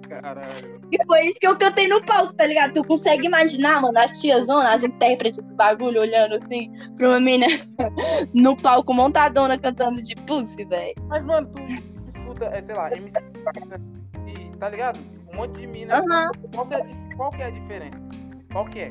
caralho. 0.08 0.80
E 0.90 1.06
foi 1.06 1.26
isso 1.26 1.38
que 1.38 1.46
eu 1.46 1.56
cantei 1.56 1.86
no 1.86 2.04
palco, 2.04 2.32
tá 2.34 2.46
ligado? 2.46 2.72
Tu 2.72 2.84
consegue 2.84 3.26
imaginar, 3.26 3.80
mano, 3.80 3.98
as 3.98 4.20
tiazonas, 4.20 4.68
as 4.68 4.84
intérpretes 4.84 5.40
dos 5.40 5.54
bagulho, 5.54 6.00
olhando 6.00 6.36
assim 6.36 6.72
pra 6.96 7.08
uma 7.08 7.20
mina 7.20 7.46
no 8.34 8.56
palco 8.56 8.92
montadona 8.92 9.58
cantando 9.58 10.02
de 10.02 10.16
pussy, 10.26 10.64
velho. 10.64 10.94
Mas, 11.06 11.22
mano, 11.24 11.48
tu 11.48 11.62
escuta, 12.08 12.46
é, 12.46 12.60
sei 12.60 12.74
lá, 12.74 12.90
MC, 12.92 13.16
e, 14.26 14.56
tá 14.56 14.68
ligado? 14.68 14.98
Um 15.32 15.36
monte 15.36 15.60
de 15.60 15.66
minas. 15.66 16.04
Aham. 16.04 16.30
Qual, 16.52 16.66
que 16.66 16.74
é, 16.74 16.86
qual 17.16 17.30
que 17.30 17.42
é 17.42 17.46
a 17.46 17.50
diferença? 17.50 18.09
Qual 18.52 18.64
que 18.66 18.80
é? 18.80 18.90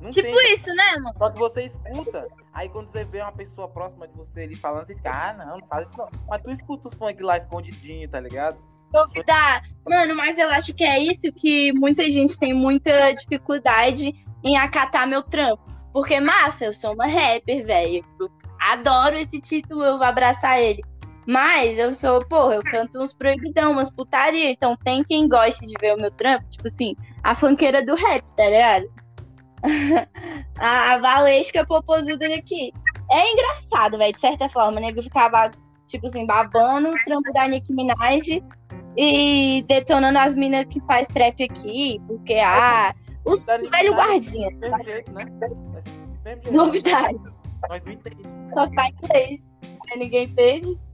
Não 0.00 0.10
Tipo 0.10 0.34
tem. 0.36 0.54
isso, 0.54 0.74
né, 0.74 0.96
mano? 0.96 1.14
Só 1.18 1.30
que 1.30 1.38
você 1.38 1.64
escuta, 1.64 2.26
aí 2.52 2.68
quando 2.68 2.88
você 2.88 3.04
vê 3.04 3.20
uma 3.20 3.32
pessoa 3.32 3.68
próxima 3.68 4.06
de 4.06 4.14
você 4.14 4.42
ali 4.42 4.54
falando, 4.54 4.86
você 4.86 4.94
fica, 4.94 5.10
ah, 5.10 5.34
não, 5.34 5.58
não 5.58 5.66
fala 5.66 5.82
isso 5.82 5.96
não. 5.98 6.08
Mas 6.28 6.42
tu 6.42 6.50
escuta 6.50 6.88
os 6.88 6.94
funk 6.94 7.22
lá 7.22 7.36
escondidinho, 7.36 8.08
tá 8.08 8.20
ligado? 8.20 8.56
Duvidar. 8.92 9.62
Mano, 9.86 10.14
mas 10.14 10.38
eu 10.38 10.48
acho 10.50 10.72
que 10.72 10.84
é 10.84 10.98
isso 10.98 11.32
que 11.32 11.72
muita 11.72 12.08
gente 12.08 12.38
tem 12.38 12.54
muita 12.54 13.12
dificuldade 13.12 14.14
em 14.44 14.56
acatar 14.56 15.08
meu 15.08 15.22
trampo. 15.22 15.62
Porque, 15.92 16.20
massa, 16.20 16.66
eu 16.66 16.72
sou 16.72 16.94
uma 16.94 17.06
rapper, 17.06 17.66
velho. 17.66 18.04
Adoro 18.60 19.16
esse 19.16 19.40
título, 19.40 19.84
eu 19.84 19.98
vou 19.98 20.06
abraçar 20.06 20.60
ele. 20.60 20.82
Mas 21.26 21.78
eu 21.78 21.92
sou, 21.92 22.24
porra, 22.26 22.54
eu 22.54 22.62
canto 22.62 23.00
uns 23.00 23.12
proibidão, 23.12 23.72
umas 23.72 23.90
putaria. 23.90 24.50
Então 24.50 24.76
tem 24.76 25.02
quem 25.02 25.28
goste 25.28 25.66
de 25.66 25.74
ver 25.80 25.94
o 25.94 26.00
meu 26.00 26.10
trampo, 26.10 26.48
tipo 26.48 26.68
assim, 26.68 26.94
a 27.22 27.34
funkeira 27.34 27.84
do 27.84 27.94
rap, 27.94 28.24
tá 28.36 28.44
ligado? 28.44 28.86
a 30.58 30.98
Valesca 30.98 31.66
popozuda 31.66 32.28
daqui. 32.28 32.72
É 33.10 33.32
engraçado, 33.32 33.98
velho, 33.98 34.12
de 34.12 34.20
certa 34.20 34.48
forma, 34.48 34.80
né? 34.80 34.92
Eu 34.94 35.02
ficava, 35.02 35.50
tipo 35.86 36.06
assim, 36.06 36.24
babando 36.24 36.90
o 36.90 37.02
trampo 37.04 37.32
da 37.32 37.48
Nicki 37.48 37.72
Minaj 37.72 38.42
e 38.96 39.64
detonando 39.68 40.18
as 40.18 40.34
minas 40.34 40.64
que 40.66 40.80
faz 40.86 41.08
trap 41.08 41.42
aqui, 41.42 42.00
porque, 42.06 42.34
ah, 42.34 42.94
os 43.24 43.44
velho 43.44 43.94
guardinha. 43.94 44.50
Mesmo 44.52 44.84
jeito, 44.84 45.12
né? 45.12 45.24
Mesmo 45.24 45.82
jeito. 46.24 46.52
Novidade. 46.52 47.18
Nós 47.68 47.82
não 47.84 47.92
entendemos. 47.92 48.52
Só 48.54 48.70
tá 48.70 48.88
em 48.88 48.92
inglês. 48.92 49.40
Ninguém 49.96 50.24
entende. 50.24 50.85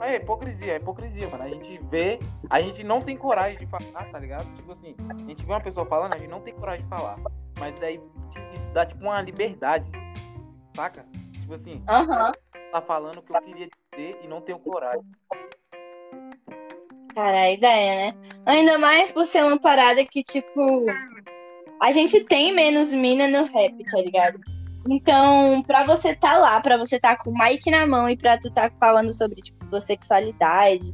É 0.00 0.16
hipocrisia, 0.16 0.74
é 0.74 0.76
hipocrisia, 0.76 1.28
mano. 1.28 1.44
A 1.44 1.48
gente 1.48 1.78
vê, 1.90 2.18
a 2.50 2.60
gente 2.60 2.84
não 2.84 3.00
tem 3.00 3.16
coragem 3.16 3.58
de 3.58 3.66
falar, 3.66 4.10
tá 4.10 4.18
ligado? 4.18 4.52
Tipo 4.56 4.72
assim, 4.72 4.94
a 5.08 5.28
gente 5.28 5.44
vê 5.44 5.52
uma 5.52 5.60
pessoa 5.60 5.86
falando, 5.86 6.14
a 6.14 6.18
gente 6.18 6.30
não 6.30 6.40
tem 6.40 6.54
coragem 6.54 6.82
de 6.82 6.88
falar. 6.88 7.18
Mas 7.58 7.82
aí 7.82 8.00
tipo, 8.30 8.54
isso 8.54 8.70
dá 8.72 8.84
tipo 8.84 9.02
uma 9.02 9.20
liberdade, 9.20 9.90
saca? 10.74 11.06
Tipo 11.32 11.54
assim, 11.54 11.82
tá 12.72 12.80
falando 12.82 13.18
o 13.18 13.22
que 13.22 13.34
eu 13.34 13.42
queria 13.42 13.68
dizer 13.92 14.20
e 14.22 14.28
não 14.28 14.40
tenho 14.40 14.58
coragem. 14.58 15.04
Cara, 17.14 17.40
a 17.40 17.50
ideia, 17.50 18.12
né? 18.12 18.18
Ainda 18.44 18.78
mais 18.78 19.10
por 19.10 19.24
ser 19.24 19.42
uma 19.42 19.58
parada 19.58 20.04
que, 20.04 20.22
tipo, 20.22 20.84
a 21.80 21.90
gente 21.90 22.22
tem 22.24 22.52
menos 22.52 22.92
mina 22.92 23.26
no 23.26 23.46
rap, 23.46 23.74
tá 23.90 23.98
ligado? 23.98 24.38
Então, 24.88 25.62
pra 25.62 25.84
você 25.84 26.14
tá 26.14 26.36
lá, 26.36 26.60
pra 26.60 26.76
você 26.76 26.98
tá 26.98 27.16
com 27.16 27.30
o 27.30 27.34
mic 27.38 27.70
na 27.70 27.86
mão 27.86 28.08
e 28.08 28.16
pra 28.16 28.38
tu 28.38 28.50
tá 28.50 28.70
falando 28.78 29.12
sobre, 29.12 29.36
tipo, 29.36 29.64
tua 29.66 29.80
sexualidade, 29.80 30.92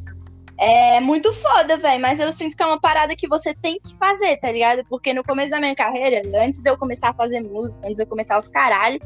é 0.59 1.01
muito 1.01 1.33
foda, 1.33 1.77
velho. 1.77 2.01
Mas 2.01 2.21
eu 2.21 2.31
sinto 2.33 2.57
que 2.57 2.63
é 2.63 2.67
uma 2.67 2.81
parada 2.81 3.17
que 3.17 3.29
você 3.29 3.55
tem 3.55 3.79
que 3.83 3.97
fazer, 3.97 4.37
tá 4.37 4.51
ligado? 4.51 4.85
Porque 4.89 5.13
no 5.13 5.25
começo 5.25 5.51
da 5.51 5.61
minha 5.61 5.75
carreira, 5.75 6.23
antes 6.43 6.61
de 6.61 6.71
eu 6.71 6.79
começar 6.79 7.11
a 7.11 7.15
fazer 7.15 7.41
música, 7.41 7.85
antes 7.85 7.97
de 7.97 8.05
eu 8.05 8.07
começar 8.07 8.37
os 8.39 8.49
caralho, 8.49 9.01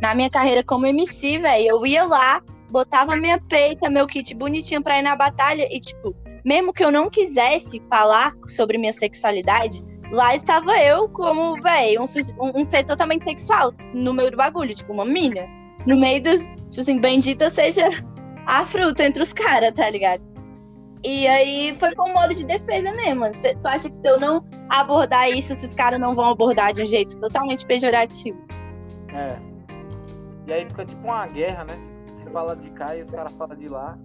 na 0.00 0.14
minha 0.14 0.30
carreira 0.30 0.62
como 0.62 0.86
MC, 0.86 1.38
velho, 1.38 1.66
eu 1.66 1.86
ia 1.86 2.04
lá, 2.04 2.40
botava 2.70 3.16
minha 3.16 3.40
peita, 3.40 3.90
meu 3.90 4.06
kit 4.06 4.34
bonitinho 4.34 4.82
pra 4.82 4.98
ir 4.98 5.02
na 5.02 5.16
batalha 5.16 5.66
e, 5.70 5.80
tipo, 5.80 6.14
mesmo 6.44 6.72
que 6.72 6.84
eu 6.84 6.90
não 6.90 7.10
quisesse 7.10 7.80
falar 7.88 8.32
sobre 8.46 8.78
minha 8.78 8.92
sexualidade, 8.92 9.82
lá 10.12 10.34
estava 10.34 10.76
eu 10.82 11.08
como, 11.08 11.60
velho, 11.62 12.00
um, 12.02 12.04
um, 12.44 12.60
um 12.60 12.64
ser 12.64 12.84
totalmente 12.84 13.24
sexual 13.24 13.72
no 13.94 14.12
meio 14.12 14.30
do 14.30 14.36
bagulho, 14.36 14.74
tipo, 14.74 14.92
uma 14.92 15.04
mina. 15.04 15.46
No 15.86 15.98
meio 15.98 16.22
dos, 16.22 16.46
tipo 16.46 16.80
assim, 16.80 16.98
bendita 17.00 17.48
seja 17.48 17.88
a 18.46 18.64
fruta 18.66 19.04
entre 19.04 19.22
os 19.22 19.32
caras, 19.32 19.72
tá 19.72 19.88
ligado? 19.88 20.22
E 21.02 21.26
aí 21.26 21.72
foi 21.74 21.94
com 21.94 22.12
modo 22.12 22.34
de 22.34 22.44
defesa 22.44 22.92
mesmo. 22.92 23.20
mano. 23.20 23.34
Cê- 23.34 23.56
tu 23.56 23.66
acha 23.66 23.88
que 23.88 23.96
se 24.00 24.06
eu 24.08 24.20
não 24.20 24.44
abordar 24.68 25.30
isso, 25.30 25.54
se 25.54 25.64
os 25.64 25.72
caras 25.74 25.98
não 25.98 26.14
vão 26.14 26.26
abordar 26.26 26.72
de 26.74 26.82
um 26.82 26.86
jeito 26.86 27.18
totalmente 27.18 27.64
pejorativo? 27.64 28.38
É. 29.08 29.38
E 30.46 30.52
aí 30.52 30.68
fica 30.68 30.84
tipo 30.84 31.02
uma 31.02 31.26
guerra, 31.28 31.64
né? 31.64 31.78
Você 32.14 32.30
fala 32.30 32.54
de 32.54 32.68
cá 32.72 32.94
e 32.96 33.02
os 33.02 33.10
caras 33.10 33.32
falam 33.32 33.56
de 33.56 33.68
lá. 33.68 33.98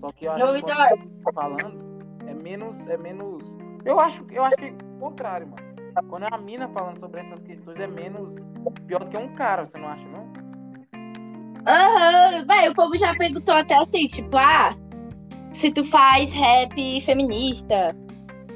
Só 0.00 0.08
que 0.14 0.26
eu 0.26 0.32
acho 0.32 0.40
que 0.44 0.46
quando 0.46 0.54
Novidade. 0.68 1.08
tá 1.24 1.32
falando 1.32 2.04
é 2.26 2.34
menos. 2.34 2.86
É 2.86 2.98
menos. 2.98 3.42
Eu 3.84 3.98
acho, 3.98 4.22
eu 4.30 4.44
acho 4.44 4.56
que 4.56 4.64
é 4.66 4.74
contrário, 4.98 5.48
mano. 5.48 5.76
Quando 6.08 6.24
é 6.24 6.28
uma 6.28 6.38
mina 6.38 6.68
falando 6.68 6.98
sobre 6.98 7.20
essas 7.20 7.42
questões, 7.42 7.80
é 7.80 7.86
menos 7.86 8.34
pior 8.86 9.04
do 9.04 9.10
que 9.10 9.16
um 9.16 9.34
cara, 9.34 9.66
você 9.66 9.78
não 9.78 9.88
acha, 9.88 10.04
não? 10.08 10.30
Aham, 11.66 12.44
velho, 12.44 12.72
o 12.72 12.74
povo 12.74 12.96
já 12.96 13.14
perguntou 13.16 13.54
até 13.54 13.76
assim, 13.76 14.06
tipo, 14.06 14.36
ah, 14.36 14.76
se 15.52 15.72
tu 15.72 15.84
faz 15.84 16.32
rap 16.34 17.00
feminista, 17.00 17.96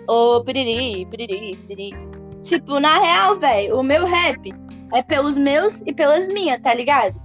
ou 0.07 0.45
piriri, 0.45 1.07
piriri, 1.07 1.57
piriri. 1.67 1.97
Tipo, 2.43 2.79
na 2.79 2.99
real, 2.99 3.39
velho, 3.39 3.79
o 3.79 3.83
meu 3.83 4.05
rap 4.05 4.53
é 4.93 5.03
pelos 5.03 5.39
meus 5.39 5.81
e 5.83 5.95
pelas 5.95 6.29
minhas, 6.29 6.61
tá 6.61 6.75
ligado? 6.75 7.21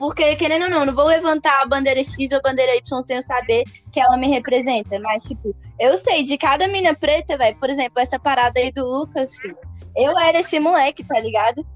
Porque, 0.00 0.34
querendo 0.34 0.62
ou 0.62 0.70
não, 0.70 0.86
não 0.86 0.94
vou 0.94 1.04
levantar 1.04 1.60
a 1.60 1.66
bandeira 1.66 2.02
X 2.02 2.16
ou 2.32 2.38
a 2.38 2.40
bandeira 2.40 2.74
Y 2.74 3.02
sem 3.02 3.16
eu 3.16 3.22
saber 3.22 3.64
que 3.92 4.00
ela 4.00 4.16
me 4.16 4.28
representa. 4.28 4.98
Mas, 4.98 5.24
tipo, 5.24 5.54
eu 5.78 5.98
sei 5.98 6.24
de 6.24 6.38
cada 6.38 6.66
mina 6.66 6.94
preta, 6.94 7.36
velho, 7.36 7.54
por 7.58 7.68
exemplo, 7.68 8.00
essa 8.00 8.18
parada 8.18 8.58
aí 8.58 8.72
do 8.72 8.82
Lucas, 8.82 9.36
filho. 9.36 9.58
Eu 9.94 10.18
era 10.18 10.40
esse 10.40 10.58
moleque, 10.58 11.04
tá 11.04 11.20
ligado? 11.20 11.66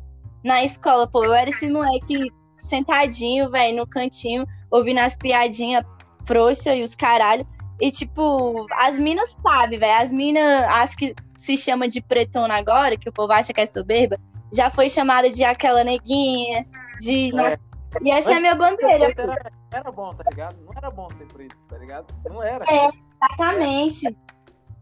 Na 0.42 0.64
escola, 0.64 1.06
pô, 1.06 1.22
eu 1.22 1.34
era 1.34 1.50
esse 1.50 1.68
moleque 1.68 2.32
sentadinho, 2.56 3.50
velho, 3.50 3.76
no 3.76 3.86
cantinho, 3.86 4.46
ouvindo 4.70 5.00
as 5.00 5.14
piadinhas 5.14 5.84
frouxa 6.26 6.74
e 6.74 6.82
os 6.82 6.94
caralho. 6.94 7.46
E, 7.78 7.90
tipo, 7.90 8.66
as 8.72 8.98
minas 8.98 9.36
sabem, 9.46 9.78
velho. 9.78 10.02
As 10.02 10.10
minas, 10.10 10.64
as 10.70 10.94
que 10.94 11.14
se 11.36 11.58
chama 11.58 11.86
de 11.86 12.00
pretona 12.00 12.54
agora, 12.54 12.96
que 12.96 13.06
o 13.06 13.12
povo 13.12 13.34
acha 13.34 13.52
que 13.52 13.60
é 13.60 13.66
soberba, 13.66 14.18
já 14.50 14.70
foi 14.70 14.88
chamada 14.88 15.28
de 15.28 15.44
aquela 15.44 15.84
neguinha, 15.84 16.64
de. 16.98 17.38
É. 17.38 17.73
E 18.02 18.10
essa 18.10 18.32
é 18.32 18.36
a 18.36 18.40
minha 18.40 18.54
bandeira, 18.54 19.12
era, 19.16 19.52
era 19.72 19.92
bom, 19.92 20.14
tá 20.14 20.24
ligado? 20.30 20.56
Não 20.64 20.72
era 20.76 20.90
bom 20.90 21.08
ser 21.16 21.26
preto, 21.26 21.56
tá 21.68 21.78
ligado? 21.78 22.06
Não 22.28 22.42
era. 22.42 22.64
É. 22.68 22.88
exatamente. 23.32 24.16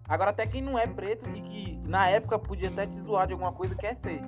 Agora, 0.09 0.31
até 0.31 0.47
quem 0.47 0.61
não 0.63 0.79
é 0.79 0.87
preto 0.87 1.31
e 1.31 1.41
que 1.41 1.81
na 1.87 2.09
época 2.09 2.39
podia 2.39 2.69
até 2.69 2.87
te 2.87 3.01
zoar 3.01 3.27
de 3.27 3.33
alguma 3.33 3.53
coisa, 3.53 3.75
quer 3.75 3.95
ser. 3.95 4.23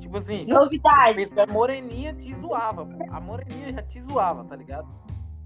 Tipo 0.00 0.16
assim, 0.16 0.44
Novidade. 0.46 1.28
a 1.36 1.46
moreninha 1.46 2.12
te 2.14 2.34
zoava, 2.34 2.84
pô. 2.84 3.06
A 3.10 3.20
moreninha 3.20 3.72
já 3.72 3.82
te 3.82 4.00
zoava, 4.00 4.44
tá 4.44 4.56
ligado? 4.56 4.88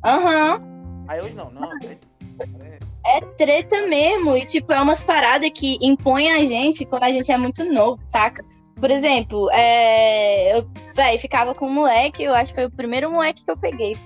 Aham. 0.04 0.60
Aí 1.08 1.20
hoje 1.20 1.34
não, 1.34 1.50
não. 1.50 1.68
É, 1.84 2.78
É 3.04 3.20
treta 3.20 3.86
mesmo. 3.86 4.36
E, 4.36 4.44
tipo, 4.44 4.72
é 4.72 4.80
umas 4.80 5.02
paradas 5.02 5.50
que 5.54 5.78
impõem 5.80 6.32
a 6.32 6.44
gente 6.44 6.84
quando 6.84 7.04
a 7.04 7.10
gente 7.10 7.30
é 7.30 7.36
muito 7.36 7.64
novo, 7.64 8.00
saca? 8.06 8.44
Por 8.78 8.90
exemplo, 8.90 9.50
é... 9.52 10.58
eu 10.58 10.68
ficava 11.18 11.54
com 11.54 11.66
um 11.66 11.72
moleque, 11.72 12.22
eu 12.22 12.34
acho 12.34 12.52
que 12.52 12.60
foi 12.60 12.66
o 12.66 12.70
primeiro 12.70 13.10
moleque 13.10 13.44
que 13.44 13.50
eu 13.50 13.56
peguei 13.56 13.96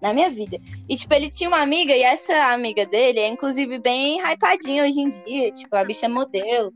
na 0.00 0.14
minha 0.14 0.30
vida. 0.30 0.58
E, 0.88 0.96
tipo, 0.96 1.12
ele 1.14 1.28
tinha 1.28 1.48
uma 1.48 1.60
amiga, 1.60 1.92
e 1.92 2.02
essa 2.02 2.52
amiga 2.52 2.86
dele 2.86 3.18
é, 3.18 3.28
inclusive, 3.28 3.78
bem 3.78 4.20
hypadinha 4.20 4.84
hoje 4.84 5.00
em 5.00 5.08
dia. 5.08 5.50
Tipo, 5.50 5.76
a 5.76 5.84
bicha 5.84 6.06
é 6.06 6.08
modelo, 6.08 6.72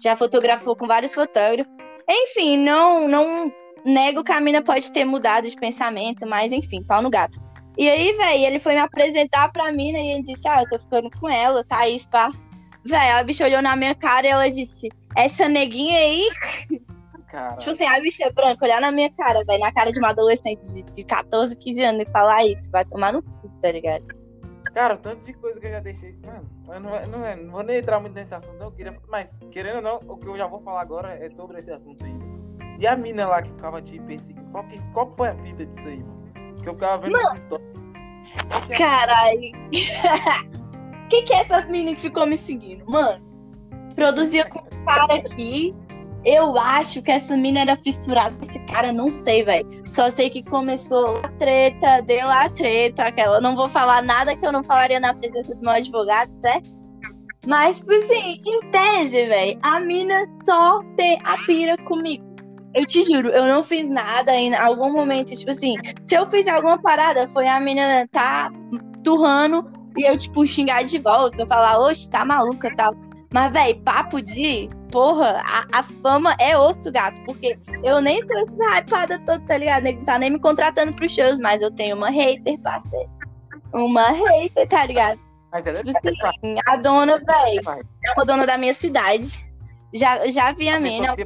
já 0.00 0.16
fotografou 0.16 0.76
com 0.76 0.86
vários 0.86 1.14
fotógrafos. 1.14 1.72
Enfim, 2.08 2.58
não, 2.58 3.08
não 3.08 3.52
nego 3.84 4.22
que 4.22 4.32
a 4.32 4.40
mina 4.40 4.62
pode 4.62 4.92
ter 4.92 5.04
mudado 5.04 5.48
de 5.48 5.56
pensamento, 5.56 6.26
mas, 6.26 6.52
enfim, 6.52 6.82
pau 6.82 7.02
no 7.02 7.10
gato. 7.10 7.40
E 7.76 7.88
aí, 7.88 8.12
velho, 8.12 8.44
ele 8.44 8.58
foi 8.58 8.74
me 8.74 8.80
apresentar 8.80 9.52
pra 9.52 9.72
mina 9.72 9.98
e 9.98 10.12
ele 10.12 10.22
disse: 10.22 10.48
Ah, 10.48 10.62
eu 10.62 10.68
tô 10.68 10.78
ficando 10.78 11.10
com 11.20 11.28
ela, 11.28 11.64
Thaís, 11.64 12.06
pá. 12.06 12.30
Véi, 12.84 13.10
a 13.12 13.22
bicha 13.22 13.44
olhou 13.44 13.62
na 13.62 13.76
minha 13.76 13.94
cara 13.94 14.26
e 14.26 14.30
ela 14.30 14.48
disse: 14.48 14.88
Essa 15.16 15.48
neguinha 15.48 15.98
aí. 15.98 16.28
cara. 17.28 17.56
Tipo 17.56 17.70
assim, 17.70 17.86
a 17.86 18.00
bicha 18.00 18.30
branca 18.30 18.64
olhar 18.64 18.80
na 18.80 18.90
minha 18.90 19.10
cara, 19.10 19.44
velho, 19.44 19.60
na 19.60 19.72
cara 19.72 19.92
de 19.92 19.98
uma 19.98 20.10
adolescente 20.10 20.60
de, 20.74 20.82
de 20.82 21.06
14, 21.06 21.56
15 21.56 21.82
anos 21.82 22.02
e 22.02 22.10
falar 22.10 22.44
isso, 22.44 22.70
vai 22.70 22.84
tomar 22.84 23.12
no 23.12 23.22
cu, 23.22 23.48
tá 23.62 23.70
ligado? 23.70 24.04
Cara, 24.74 24.94
o 24.94 24.98
tanto 24.98 25.24
de 25.24 25.32
coisa 25.32 25.58
que 25.58 25.66
eu 25.66 25.70
já 25.72 25.80
deixei. 25.80 26.16
Mano, 26.24 26.48
eu 26.68 26.80
não, 26.80 26.90
não, 27.06 27.26
é- 27.26 27.36
não 27.36 27.50
vou 27.50 27.62
nem 27.62 27.78
entrar 27.78 28.00
muito 28.00 28.14
nesse 28.14 28.34
assunto, 28.34 28.56
não. 28.58 28.66
eu 28.66 28.72
Queria, 28.72 28.96
mas, 29.08 29.34
querendo 29.50 29.76
ou 29.76 29.82
não, 29.82 29.96
o 30.14 30.16
que 30.16 30.26
eu 30.26 30.36
já 30.36 30.46
vou 30.46 30.60
falar 30.60 30.82
agora 30.82 31.14
é 31.14 31.28
sobre 31.28 31.58
esse 31.58 31.70
assunto 31.70 32.04
ainda. 32.04 32.24
E 32.78 32.86
a 32.86 32.94
mina 32.94 33.26
lá 33.26 33.42
que 33.42 33.50
ficava 33.50 33.82
te 33.82 33.98
perseguindo, 34.00 34.48
qual, 34.52 34.64
que, 34.64 34.80
qual 34.92 35.06
que 35.08 35.16
foi 35.16 35.28
a 35.28 35.32
vida 35.32 35.66
disso 35.66 35.88
aí, 35.88 35.98
mano? 35.98 36.56
Que 36.62 36.68
eu 36.68 36.74
ficava 36.74 37.02
vendo. 37.02 37.18
Qual 37.18 38.62
que 38.66 38.72
é 38.72 38.76
Caralho. 38.76 39.52
Quem 41.10 41.24
que 41.24 41.32
é 41.32 41.40
essa 41.40 41.64
menina 41.66 41.96
que 41.96 42.02
ficou 42.02 42.26
me 42.26 42.36
seguindo? 42.36 42.84
Mano, 42.88 43.24
produzia 43.94 44.44
com 44.48 44.62
os 44.64 44.72
caras 44.84 45.24
aqui. 45.24 45.74
Eu 46.24 46.58
acho 46.58 47.00
que 47.02 47.10
essa 47.10 47.36
mina 47.36 47.60
era 47.60 47.76
fissurada. 47.76 48.36
Esse 48.42 48.60
cara, 48.66 48.92
não 48.92 49.10
sei, 49.10 49.44
velho. 49.44 49.66
Só 49.90 50.10
sei 50.10 50.28
que 50.28 50.42
começou 50.42 51.18
a 51.18 51.28
treta, 51.38 52.00
deu 52.02 52.28
a 52.28 52.48
treta, 52.48 53.04
aquela. 53.04 53.40
Não 53.40 53.54
vou 53.54 53.68
falar 53.68 54.02
nada 54.02 54.36
que 54.36 54.44
eu 54.44 54.52
não 54.52 54.64
falaria 54.64 55.00
na 55.00 55.14
presença 55.14 55.54
do 55.54 55.60
meu 55.60 55.70
advogado, 55.70 56.30
certo? 56.30 56.70
Mas, 57.46 57.78
tipo 57.78 57.92
assim, 57.92 58.40
em 58.44 58.70
tese, 58.70 59.26
velho, 59.26 59.58
a 59.62 59.80
mina 59.80 60.26
só 60.44 60.82
tem 60.96 61.18
a 61.24 61.38
pira 61.46 61.76
comigo. 61.84 62.24
Eu 62.74 62.84
te 62.84 63.00
juro, 63.02 63.28
eu 63.28 63.46
não 63.46 63.62
fiz 63.62 63.88
nada 63.88 64.34
em 64.34 64.54
algum 64.54 64.92
momento, 64.92 65.34
tipo 65.34 65.50
assim, 65.50 65.74
se 66.04 66.14
eu 66.14 66.26
fiz 66.26 66.46
alguma 66.46 66.78
parada, 66.78 67.26
foi 67.28 67.48
a 67.48 67.58
menina 67.58 68.06
tá 68.12 68.50
turrando 69.02 69.64
e 69.96 70.08
eu, 70.08 70.16
tipo, 70.16 70.46
xingar 70.46 70.84
de 70.84 70.98
volta, 70.98 71.40
eu 71.40 71.48
falar, 71.48 71.80
oxe, 71.80 72.10
tá 72.10 72.24
maluca 72.24 72.70
tal. 72.76 72.94
Mas, 73.32 73.52
véi, 73.52 73.74
papo 73.74 74.20
de 74.20 74.68
porra, 74.90 75.42
a, 75.44 75.78
a 75.78 75.82
fama 75.82 76.34
é 76.40 76.56
osso, 76.56 76.90
gato. 76.90 77.22
Porque 77.24 77.58
eu 77.82 78.00
nem 78.00 78.20
sou 78.22 78.46
hypada 78.76 79.18
toda, 79.20 79.40
tá 79.40 79.56
ligado? 79.56 79.84
Não 79.84 80.04
tá 80.04 80.18
nem 80.18 80.30
me 80.30 80.38
contratando 80.38 80.92
pros 80.94 81.12
shows, 81.14 81.38
mas 81.38 81.62
eu 81.62 81.70
tenho 81.70 81.96
uma 81.96 82.10
hater, 82.10 82.58
parceiro. 82.60 83.10
Uma 83.72 84.10
hater, 84.10 84.68
tá 84.68 84.84
ligado? 84.86 85.20
Mas 85.52 85.66
ela 85.66 85.82
Tipo 85.82 86.08
é 86.08 86.28
assim, 86.28 86.56
a 86.66 86.76
dona, 86.76 87.18
velho, 87.18 87.84
é 88.04 88.12
uma 88.12 88.24
dona 88.24 88.46
da 88.46 88.58
minha 88.58 88.74
cidade. 88.74 89.46
Já, 89.94 90.26
já 90.28 90.52
vi 90.52 90.68
a 90.68 90.76
A 90.76 90.80
mina. 90.80 91.16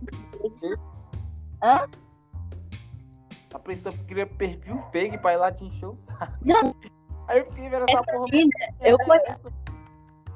Hã? 1.63 1.89
A 3.53 3.59
pessoa 3.59 3.95
queria 4.07 4.27
perfil 4.27 4.79
fake 4.91 5.19
pra 5.19 5.35
ir 5.35 5.37
lá 5.37 5.53
te 5.53 5.65
encher 5.65 5.87
o 5.87 5.95
saco. 5.95 6.33
Não. 6.45 6.75
Aí 7.29 7.39
eu 7.41 7.47
fiquei 7.47 7.69
vendo 7.69 7.85
essa 7.89 7.99
Essa 8.01 8.13
porra. 8.13 8.27
mina, 8.33 8.51
eu 8.81 8.97
é 9.01 9.05
conheço. 9.05 9.53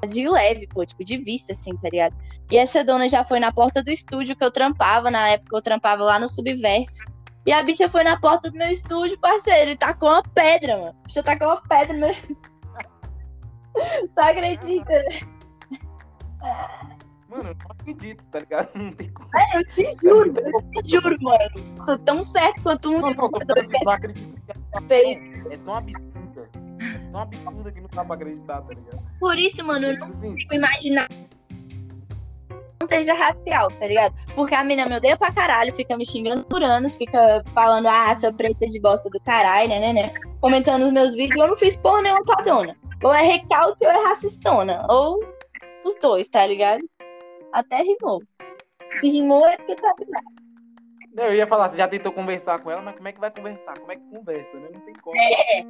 De 0.05 0.27
leve, 0.27 0.67
pô, 0.67 0.85
tipo, 0.85 1.03
de 1.03 1.17
vista, 1.17 1.53
assim, 1.53 1.75
tá 1.77 1.89
ligado? 1.89 2.15
E 2.51 2.57
essa 2.57 2.83
dona 2.83 3.09
já 3.09 3.23
foi 3.23 3.39
na 3.39 3.51
porta 3.51 3.83
do 3.83 3.89
estúdio 3.89 4.35
que 4.35 4.43
eu 4.43 4.51
trampava, 4.51 5.09
na 5.09 5.29
época 5.29 5.57
eu 5.57 5.61
trampava 5.61 6.03
lá 6.03 6.19
no 6.19 6.27
Subverso. 6.27 7.03
E 7.45 7.51
a 7.51 7.63
bicha 7.63 7.87
foi 7.89 8.03
na 8.03 8.19
porta 8.19 8.51
do 8.51 8.57
meu 8.57 8.67
estúdio, 8.67 9.17
parceiro, 9.19 9.71
e 9.71 9.75
tacou 9.75 10.09
uma 10.09 10.21
pedra, 10.21 10.77
mano. 10.77 10.89
A 10.89 11.07
bicha 11.07 11.23
tacou 11.23 11.47
uma 11.47 11.61
pedra 11.61 11.93
no 11.93 11.99
meu. 12.01 12.11
tu 14.13 14.19
acredita? 14.19 15.03
Mano, 17.29 17.49
eu 17.49 17.55
não 17.55 17.71
acredito, 17.71 18.25
tá 18.27 18.39
ligado? 18.39 18.69
Não 18.75 18.91
tem 18.91 19.11
como. 19.11 19.29
É, 19.35 19.57
eu 19.57 19.67
te 19.67 19.85
é 19.85 19.93
juro, 19.95 20.33
louco. 20.33 20.71
eu 20.75 20.83
te 20.83 20.91
juro, 20.91 21.17
mano. 21.21 21.97
Tão 22.05 22.21
certo 22.21 22.61
quanto 22.63 22.89
um 22.89 22.99
Não, 22.99 23.09
não, 23.09 23.29
tô 23.29 23.29
falando 23.29 23.57
assim, 23.57 23.83
não 23.83 23.91
acredito 23.91 24.37
fez. 24.87 25.17
é 25.51 25.57
tão 25.57 25.73
absurda. 25.73 26.16
Tão 27.11 27.21
absurda 27.21 27.71
que 27.71 27.81
não 27.81 27.89
dá 27.91 28.05
pra 28.05 28.15
acreditar, 28.15 28.61
tá 28.61 28.73
ligado? 28.73 29.01
Por 29.19 29.37
isso, 29.37 29.63
mano, 29.63 29.85
eu 29.85 29.93
não 29.93 29.99
Tipo 29.99 30.11
assim, 30.11 30.31
consigo 30.31 30.53
imaginar 30.53 31.07
não 32.79 32.87
seja 32.87 33.13
racial, 33.13 33.69
tá 33.71 33.87
ligado? 33.87 34.15
Porque 34.35 34.55
a 34.55 34.63
mina 34.63 34.85
me 34.85 34.95
odeia 34.95 35.17
pra 35.17 35.31
caralho, 35.31 35.75
fica 35.75 35.97
me 35.97 36.05
xingando 36.05 36.45
por 36.45 36.63
anos, 36.63 36.95
fica 36.95 37.43
falando, 37.53 37.87
ah, 37.87 38.13
sua 38.15 38.31
preta 38.31 38.65
de 38.65 38.79
bosta 38.79 39.09
do 39.09 39.19
caralho, 39.21 39.69
né, 39.69 39.79
né, 39.79 39.93
né? 39.93 40.13
Comentando 40.39 40.83
os 40.83 40.91
meus 40.91 41.15
vídeos, 41.15 41.39
eu 41.39 41.47
não 41.47 41.57
fiz 41.57 41.75
porra 41.75 42.01
nenhuma 42.03 42.23
pra 42.23 42.43
dona. 42.43 42.75
Ou 43.03 43.13
é 43.13 43.21
recalque 43.21 43.85
ou 43.85 43.91
é 43.91 44.03
racistona. 44.07 44.85
Ou 44.89 45.19
os 45.83 45.95
dois, 46.01 46.27
tá 46.27 46.45
ligado? 46.45 46.81
Até 47.51 47.77
rimou. 47.77 48.21
Se 48.89 49.09
rimou 49.09 49.45
é 49.47 49.57
porque 49.57 49.75
tá 49.75 49.93
ligado. 49.99 50.25
não, 51.13 51.25
eu 51.25 51.35
ia 51.35 51.47
falar, 51.47 51.69
você 51.69 51.77
já 51.77 51.87
tentou 51.87 52.11
conversar 52.11 52.59
com 52.59 52.71
ela, 52.71 52.81
mas 52.81 52.95
como 52.95 53.07
é 53.07 53.11
que 53.11 53.19
vai 53.19 53.31
conversar? 53.31 53.77
Como 53.79 53.91
é 53.91 53.95
que 53.95 54.03
conversa, 54.09 54.57
né? 54.57 54.69
Não 54.73 54.81
tem 54.81 54.93
como. 55.01 55.17
É. 55.17 55.63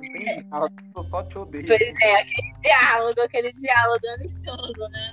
Não 0.00 0.12
tem 0.12 0.42
diálogo, 0.42 0.74
eu 0.96 1.02
só 1.02 1.22
te 1.22 1.38
odeio. 1.38 1.66
Pois 1.66 1.80
é, 1.80 2.20
aquele 2.20 2.52
diálogo, 2.62 3.20
aquele 3.20 3.52
diálogo 3.52 4.00
amistoso, 4.16 4.88
né? 4.90 5.12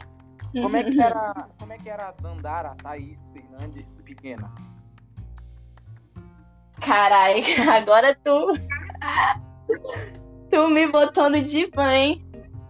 Como 0.62 0.78
é 0.78 0.84
que 0.84 1.00
era, 1.02 1.50
como 1.60 1.74
é 1.74 1.78
que 1.78 1.90
era 1.90 2.10
a 2.10 2.12
Dandara 2.12 2.76
Thaís 2.82 3.20
Fernandes 3.34 4.02
pequena? 4.04 4.52
Carai, 6.82 7.42
agora 7.70 8.16
tu. 8.24 8.54
Tu 10.50 10.70
me 10.70 10.88
botou 10.88 11.30
no 11.30 11.42
divã, 11.42 11.92
hein? 11.92 12.24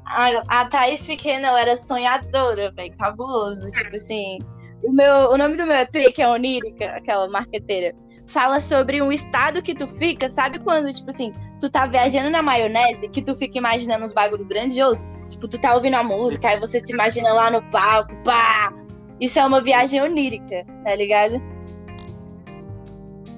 A, 0.06 0.62
a 0.62 0.66
Thaís 0.66 1.06
Pequena, 1.06 1.50
eu 1.50 1.58
era 1.58 1.76
sonhadora, 1.76 2.72
velho. 2.72 2.96
Cabuloso. 2.98 3.68
Tipo 3.68 3.96
assim. 3.96 4.40
O, 4.84 4.94
meu, 4.94 5.32
o 5.32 5.38
nome 5.38 5.58
do 5.58 5.66
meu 5.66 5.76
EP, 5.76 6.14
que 6.14 6.22
é 6.22 6.28
Onírica, 6.28 6.86
aquela 6.96 7.28
marqueteira, 7.30 7.94
fala 8.28 8.60
sobre 8.60 9.02
um 9.02 9.12
estado 9.12 9.62
que 9.62 9.74
tu 9.74 9.88
fica, 9.88 10.28
sabe 10.28 10.60
quando, 10.60 10.94
tipo 10.94 11.10
assim, 11.10 11.34
tu 11.60 11.70
tá 11.70 11.86
viajando 11.88 12.30
na 12.30 12.42
maionese, 12.42 13.08
que 13.08 13.22
tu 13.22 13.34
fica 13.34 13.58
imaginando 13.58 14.04
uns 14.04 14.14
bagulho 14.14 14.46
grandioso? 14.46 15.06
Tipo, 15.28 15.48
tu 15.48 15.58
tá 15.58 15.74
ouvindo 15.74 15.96
a 15.96 16.04
música, 16.04 16.50
aí 16.50 16.60
você 16.60 16.80
se 16.80 16.94
imagina 16.94 17.32
lá 17.34 17.50
no 17.50 17.62
palco, 17.72 18.14
pá! 18.24 18.74
Isso 19.20 19.40
é 19.40 19.46
uma 19.46 19.62
viagem 19.62 20.02
onírica, 20.02 20.66
tá 20.84 20.94
ligado? 20.96 21.42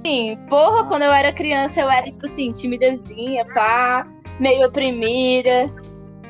Sim, 0.06 0.38
porra, 0.50 0.86
quando 0.86 1.04
eu 1.04 1.12
era 1.12 1.32
criança, 1.32 1.82
eu 1.82 1.90
era, 1.90 2.10
tipo 2.10 2.26
assim, 2.26 2.52
timidazinha, 2.52 3.46
pá, 3.54 4.08
meio 4.40 4.68
oprimida, 4.68 5.68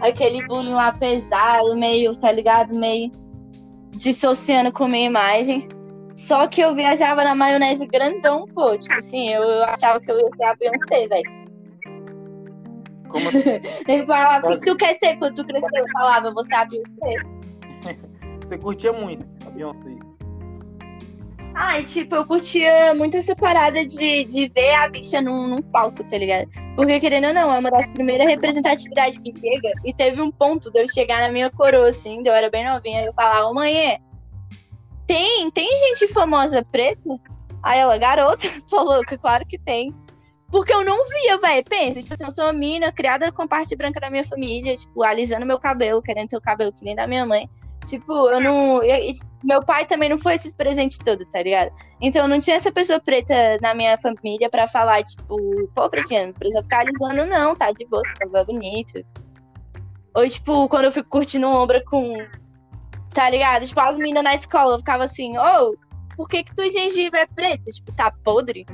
aquele 0.01 0.45
bullying 0.47 0.73
lá 0.73 0.91
pesado, 0.91 1.75
meio, 1.77 2.11
tá 2.19 2.31
ligado? 2.31 2.75
Meio 2.75 3.11
dissociando 3.91 4.71
com 4.71 4.87
minha 4.87 5.05
imagem. 5.05 5.67
Só 6.19 6.47
que 6.47 6.59
eu 6.59 6.75
viajava 6.75 7.23
na 7.23 7.33
maionese 7.33 7.87
grandão, 7.87 8.45
pô. 8.47 8.77
Tipo 8.77 8.95
assim, 8.95 9.29
eu, 9.29 9.41
eu 9.41 9.63
achava 9.63 10.01
que 10.01 10.11
eu 10.11 10.19
ia 10.19 10.27
ser 10.35 10.43
a 10.43 10.55
Beyoncé, 10.55 11.07
velho. 11.07 11.49
Como 13.07 13.23
assim? 13.29 13.61
Ele 13.87 14.05
falava, 14.05 14.49
o 14.49 14.59
que 14.59 14.65
tu 14.65 14.75
quer 14.75 14.95
ser 14.95 15.15
quando 15.15 15.35
tu 15.35 15.45
crescer? 15.45 15.79
Eu 15.79 15.85
falava, 15.93 16.33
vou 16.33 16.43
ser 16.43 16.55
a 16.55 16.65
Beyoncé. 16.65 17.97
você 18.43 18.57
curtia 18.57 18.91
muito 18.91 19.23
a 19.47 19.49
Beyoncé? 19.49 19.95
Ai, 21.55 21.83
tipo, 21.83 22.15
eu 22.15 22.25
curtia 22.25 22.93
muito 22.95 23.15
essa 23.15 23.33
parada 23.33 23.85
de, 23.85 24.25
de 24.25 24.49
ver 24.49 24.73
a 24.73 24.89
bicha 24.89 25.21
num, 25.21 25.47
num 25.47 25.61
palco, 25.61 26.03
tá 26.03 26.17
ligado? 26.17 26.49
Porque, 26.75 26.99
querendo 26.99 27.27
ou 27.27 27.33
não, 27.33 27.53
é 27.53 27.59
uma 27.59 27.71
das 27.71 27.87
primeiras 27.87 28.27
representatividades 28.27 29.19
que 29.19 29.31
chega. 29.31 29.71
E 29.85 29.93
teve 29.93 30.21
um 30.21 30.31
ponto 30.31 30.69
de 30.69 30.83
eu 30.83 30.89
chegar 30.89 31.21
na 31.21 31.31
minha 31.31 31.49
coroa, 31.49 31.87
assim, 31.87 32.21
de 32.21 32.29
eu 32.29 32.33
era 32.33 32.49
bem 32.49 32.65
novinha, 32.65 33.03
e 33.03 33.05
eu 33.05 33.13
falava, 33.13 33.47
ô 33.47 33.53
mãe, 33.53 33.99
tem, 35.09 35.49
tem 35.49 35.67
gente 35.87 36.07
famosa 36.13 36.63
preta? 36.63 37.01
Aí 37.63 37.79
ela, 37.79 37.97
garota, 37.97 38.47
sou 38.67 38.83
louca, 38.83 39.17
claro 39.17 39.43
que 39.47 39.57
tem. 39.57 39.91
Porque 40.51 40.71
eu 40.71 40.85
não 40.85 41.03
via, 41.07 41.37
velho. 41.37 41.63
Pensa, 41.67 41.99
tipo, 42.01 42.23
eu 42.23 42.31
sou 42.31 42.45
uma 42.45 42.53
mina 42.53 42.91
criada 42.91 43.31
com 43.31 43.47
parte 43.47 43.75
branca 43.75 43.99
da 43.99 44.09
minha 44.09 44.23
família, 44.23 44.75
tipo, 44.75 45.03
alisando 45.03 45.45
meu 45.47 45.59
cabelo, 45.59 46.01
querendo 46.01 46.29
ter 46.29 46.37
o 46.37 46.41
cabelo 46.41 46.71
que 46.71 46.83
nem 46.83 46.95
da 46.95 47.07
minha 47.07 47.25
mãe. 47.25 47.49
Tipo, 47.85 48.11
eu 48.29 48.39
não. 48.39 48.83
e- 48.83 49.09
e, 49.09 49.13
tipo, 49.13 49.29
meu 49.43 49.63
pai 49.65 49.85
também 49.85 50.09
não 50.09 50.17
foi 50.17 50.35
esses 50.35 50.53
presentes 50.53 50.97
todos, 50.99 51.25
tá 51.31 51.41
ligado? 51.41 51.71
Então 52.01 52.27
não 52.27 52.39
tinha 52.39 52.55
essa 52.55 52.71
pessoa 52.71 52.99
preta 52.99 53.33
na 53.61 53.73
minha 53.73 53.97
família 53.97 54.49
pra 54.49 54.67
falar, 54.67 55.01
tipo, 55.03 55.35
pô, 55.73 55.89
pretinha, 55.89 56.27
não 56.27 56.33
precisa 56.33 56.61
ficar 56.61 56.83
ligando, 56.83 57.25
não, 57.25 57.55
tá 57.55 57.71
de 57.71 57.85
boa, 57.87 58.03
seu 58.03 58.15
cabelo 58.15 58.37
é 58.37 58.45
bonito. 58.45 59.03
Ou, 60.15 60.27
tipo, 60.27 60.67
quando 60.69 60.85
eu 60.85 60.91
fico 60.91 61.09
curtindo 61.09 61.47
ombra 61.47 61.83
com. 61.85 62.15
Tá 63.13 63.29
ligado? 63.29 63.65
Tipo, 63.65 63.79
as 63.81 63.97
meninas 63.97 64.23
na 64.23 64.35
escola 64.35 64.75
eu 64.75 64.79
ficava 64.79 65.03
assim, 65.03 65.37
ô, 65.37 65.75
por 66.15 66.27
que 66.27 66.43
que 66.43 66.55
tua 66.55 66.69
gengiva 66.69 67.17
é 67.17 67.25
preta? 67.25 67.63
Tipo, 67.65 67.91
tá 67.93 68.11
podre? 68.23 68.65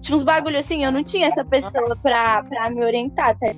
Tipo, 0.00 0.16
uns 0.16 0.24
bagulho 0.24 0.58
assim, 0.58 0.84
eu 0.84 0.92
não 0.92 1.02
tinha 1.02 1.28
essa 1.28 1.44
pessoa 1.44 1.96
pra, 1.96 2.42
pra 2.44 2.70
me 2.70 2.84
orientar, 2.84 3.36
tá? 3.38 3.54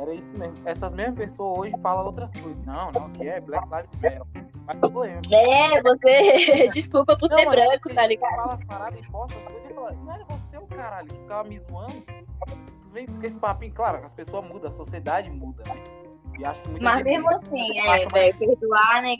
Era 0.00 0.14
isso 0.14 0.30
mesmo. 0.38 0.56
Essas 0.64 0.92
mesmas 0.92 1.18
pessoas 1.18 1.58
hoje 1.58 1.74
falam 1.82 2.06
outras 2.06 2.32
coisas. 2.32 2.64
Não, 2.64 2.90
não, 2.90 3.10
que 3.10 3.28
é 3.28 3.38
Black 3.40 3.66
Lives 3.66 3.96
Matter. 4.00 4.22
Mas 4.66 4.76
problema. 4.76 5.20
É, 5.30 5.82
você. 5.82 6.68
Desculpa 6.72 7.16
por 7.18 7.28
ser 7.28 7.44
mas 7.44 7.56
branco, 7.56 7.94
tá 7.94 8.06
ligado? 8.06 8.34
Fala 8.34 8.54
as 8.54 8.64
paradas 8.64 9.06
e 9.06 9.10
posta 9.10 9.36
as 9.36 9.42
coisas 9.44 9.70
e 9.70 9.74
fala, 9.74 9.92
não 9.92 10.14
era 10.14 10.24
você 10.24 10.56
o 10.56 10.66
caralho 10.66 11.08
que 11.08 11.16
ficava 11.16 11.48
me 11.48 11.60
zoando. 11.60 12.02
Tu 12.02 12.88
vem 12.90 13.06
com 13.06 13.22
esse 13.22 13.36
papinho, 13.36 13.74
claro, 13.74 14.04
as 14.04 14.14
pessoas 14.14 14.44
mudam, 14.48 14.70
a 14.70 14.72
sociedade 14.72 15.28
muda, 15.28 15.62
né? 15.66 15.82
E 16.40 16.44
acho 16.44 16.62
que 16.62 16.82
Mas 16.82 17.04
mesmo 17.04 17.28
assim, 17.30 17.78
é, 17.80 18.08
velho, 18.08 18.38
perdoar, 18.38 19.02
né? 19.02 19.14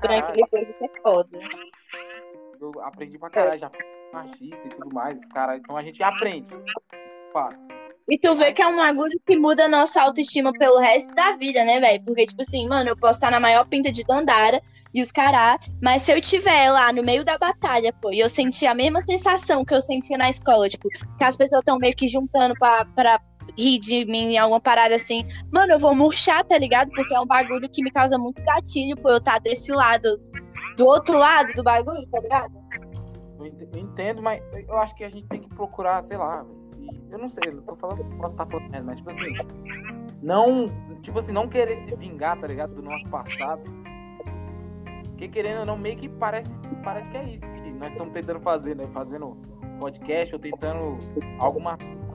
caralho. 0.00 0.32
depois 0.34 0.66
de 0.66 0.78
ser 0.78 0.90
foda. 1.02 1.38
Eu 2.58 2.72
aprendi 2.80 3.18
pra 3.18 3.28
caralho, 3.28 3.58
já 3.58 3.68
fui 3.68 3.84
machista 4.14 4.66
e 4.66 4.70
tudo 4.70 4.94
mais, 4.94 5.18
os 5.18 5.28
caras. 5.28 5.60
Então 5.60 5.76
a 5.76 5.82
gente 5.82 6.02
aprende. 6.02 6.48
Claro. 7.32 7.54
E 8.08 8.18
tu 8.18 8.34
vê 8.34 8.52
que 8.52 8.60
é 8.60 8.66
um 8.66 8.76
bagulho 8.76 9.18
que 9.26 9.36
muda 9.36 9.64
a 9.64 9.68
nossa 9.68 10.02
autoestima 10.02 10.52
pelo 10.52 10.78
resto 10.78 11.14
da 11.14 11.36
vida, 11.36 11.64
né, 11.64 11.80
velho? 11.80 12.02
Porque, 12.04 12.26
tipo 12.26 12.42
assim, 12.42 12.68
mano, 12.68 12.90
eu 12.90 12.96
posso 12.96 13.14
estar 13.14 13.30
na 13.30 13.40
maior 13.40 13.64
pinta 13.66 13.90
de 13.92 14.04
Dandara 14.04 14.60
e 14.94 15.00
os 15.00 15.10
cará, 15.10 15.58
mas 15.80 16.02
se 16.02 16.12
eu 16.12 16.20
tiver 16.20 16.70
lá 16.70 16.92
no 16.92 17.02
meio 17.02 17.24
da 17.24 17.38
batalha, 17.38 17.92
pô, 17.94 18.10
e 18.12 18.18
eu 18.20 18.28
sentir 18.28 18.66
a 18.66 18.74
mesma 18.74 19.00
sensação 19.02 19.64
que 19.64 19.72
eu 19.72 19.80
sentia 19.80 20.18
na 20.18 20.28
escola, 20.28 20.68
tipo, 20.68 20.86
que 21.16 21.24
as 21.24 21.34
pessoas 21.36 21.60
estão 21.60 21.78
meio 21.78 21.96
que 21.96 22.06
juntando 22.06 22.54
pra, 22.58 22.84
pra 22.84 23.18
rir 23.56 23.78
de 23.78 24.04
mim 24.04 24.32
em 24.34 24.38
alguma 24.38 24.60
parada 24.60 24.94
assim, 24.94 25.24
mano, 25.50 25.72
eu 25.72 25.78
vou 25.78 25.94
murchar, 25.94 26.44
tá 26.44 26.58
ligado? 26.58 26.90
Porque 26.90 27.14
é 27.14 27.20
um 27.20 27.26
bagulho 27.26 27.70
que 27.70 27.82
me 27.82 27.90
causa 27.90 28.18
muito 28.18 28.42
gatilho, 28.44 28.96
pô, 28.98 29.08
eu 29.10 29.16
estar 29.16 29.38
desse 29.40 29.72
lado, 29.72 30.20
do 30.76 30.84
outro 30.86 31.16
lado 31.16 31.54
do 31.54 31.62
bagulho, 31.62 32.06
tá 32.10 32.20
ligado? 32.20 32.52
Eu 33.38 33.46
ent- 33.46 33.68
eu 33.74 33.80
entendo, 33.80 34.20
mas 34.20 34.42
eu 34.68 34.76
acho 34.76 34.94
que 34.94 35.04
a 35.04 35.08
gente 35.10 35.26
tem 35.28 35.40
que 35.40 35.48
procurar, 35.54 36.02
sei 36.02 36.18
lá, 36.18 36.44
eu 37.10 37.18
não 37.18 37.28
sei, 37.28 37.44
eu 37.46 37.56
não 37.56 37.62
tô 37.62 37.76
falando, 37.76 38.04
posso 38.16 38.34
estar 38.34 38.46
falando 38.46 38.70
merda, 38.70 38.86
mas 38.86 38.96
tipo 38.96 39.10
assim, 39.10 39.36
não, 40.22 40.66
tipo 41.02 41.18
assim, 41.18 41.32
não 41.32 41.48
querer 41.48 41.76
se 41.76 41.94
vingar, 41.96 42.38
tá 42.40 42.46
ligado, 42.46 42.74
do 42.74 42.82
nosso 42.82 43.08
passado. 43.08 43.62
Porque 45.08 45.28
querendo 45.28 45.60
ou 45.60 45.66
não, 45.66 45.76
meio 45.76 45.96
que 45.96 46.08
parece, 46.08 46.58
parece 46.82 47.10
que 47.10 47.16
é 47.16 47.24
isso 47.24 47.48
que 47.52 47.70
nós 47.72 47.92
estamos 47.92 48.12
tentando 48.12 48.40
fazer, 48.40 48.74
né? 48.74 48.84
Fazendo 48.92 49.36
podcast 49.78 50.34
ou 50.34 50.40
tentando 50.40 50.98
alguma 51.38 51.76
coisa, 51.76 52.08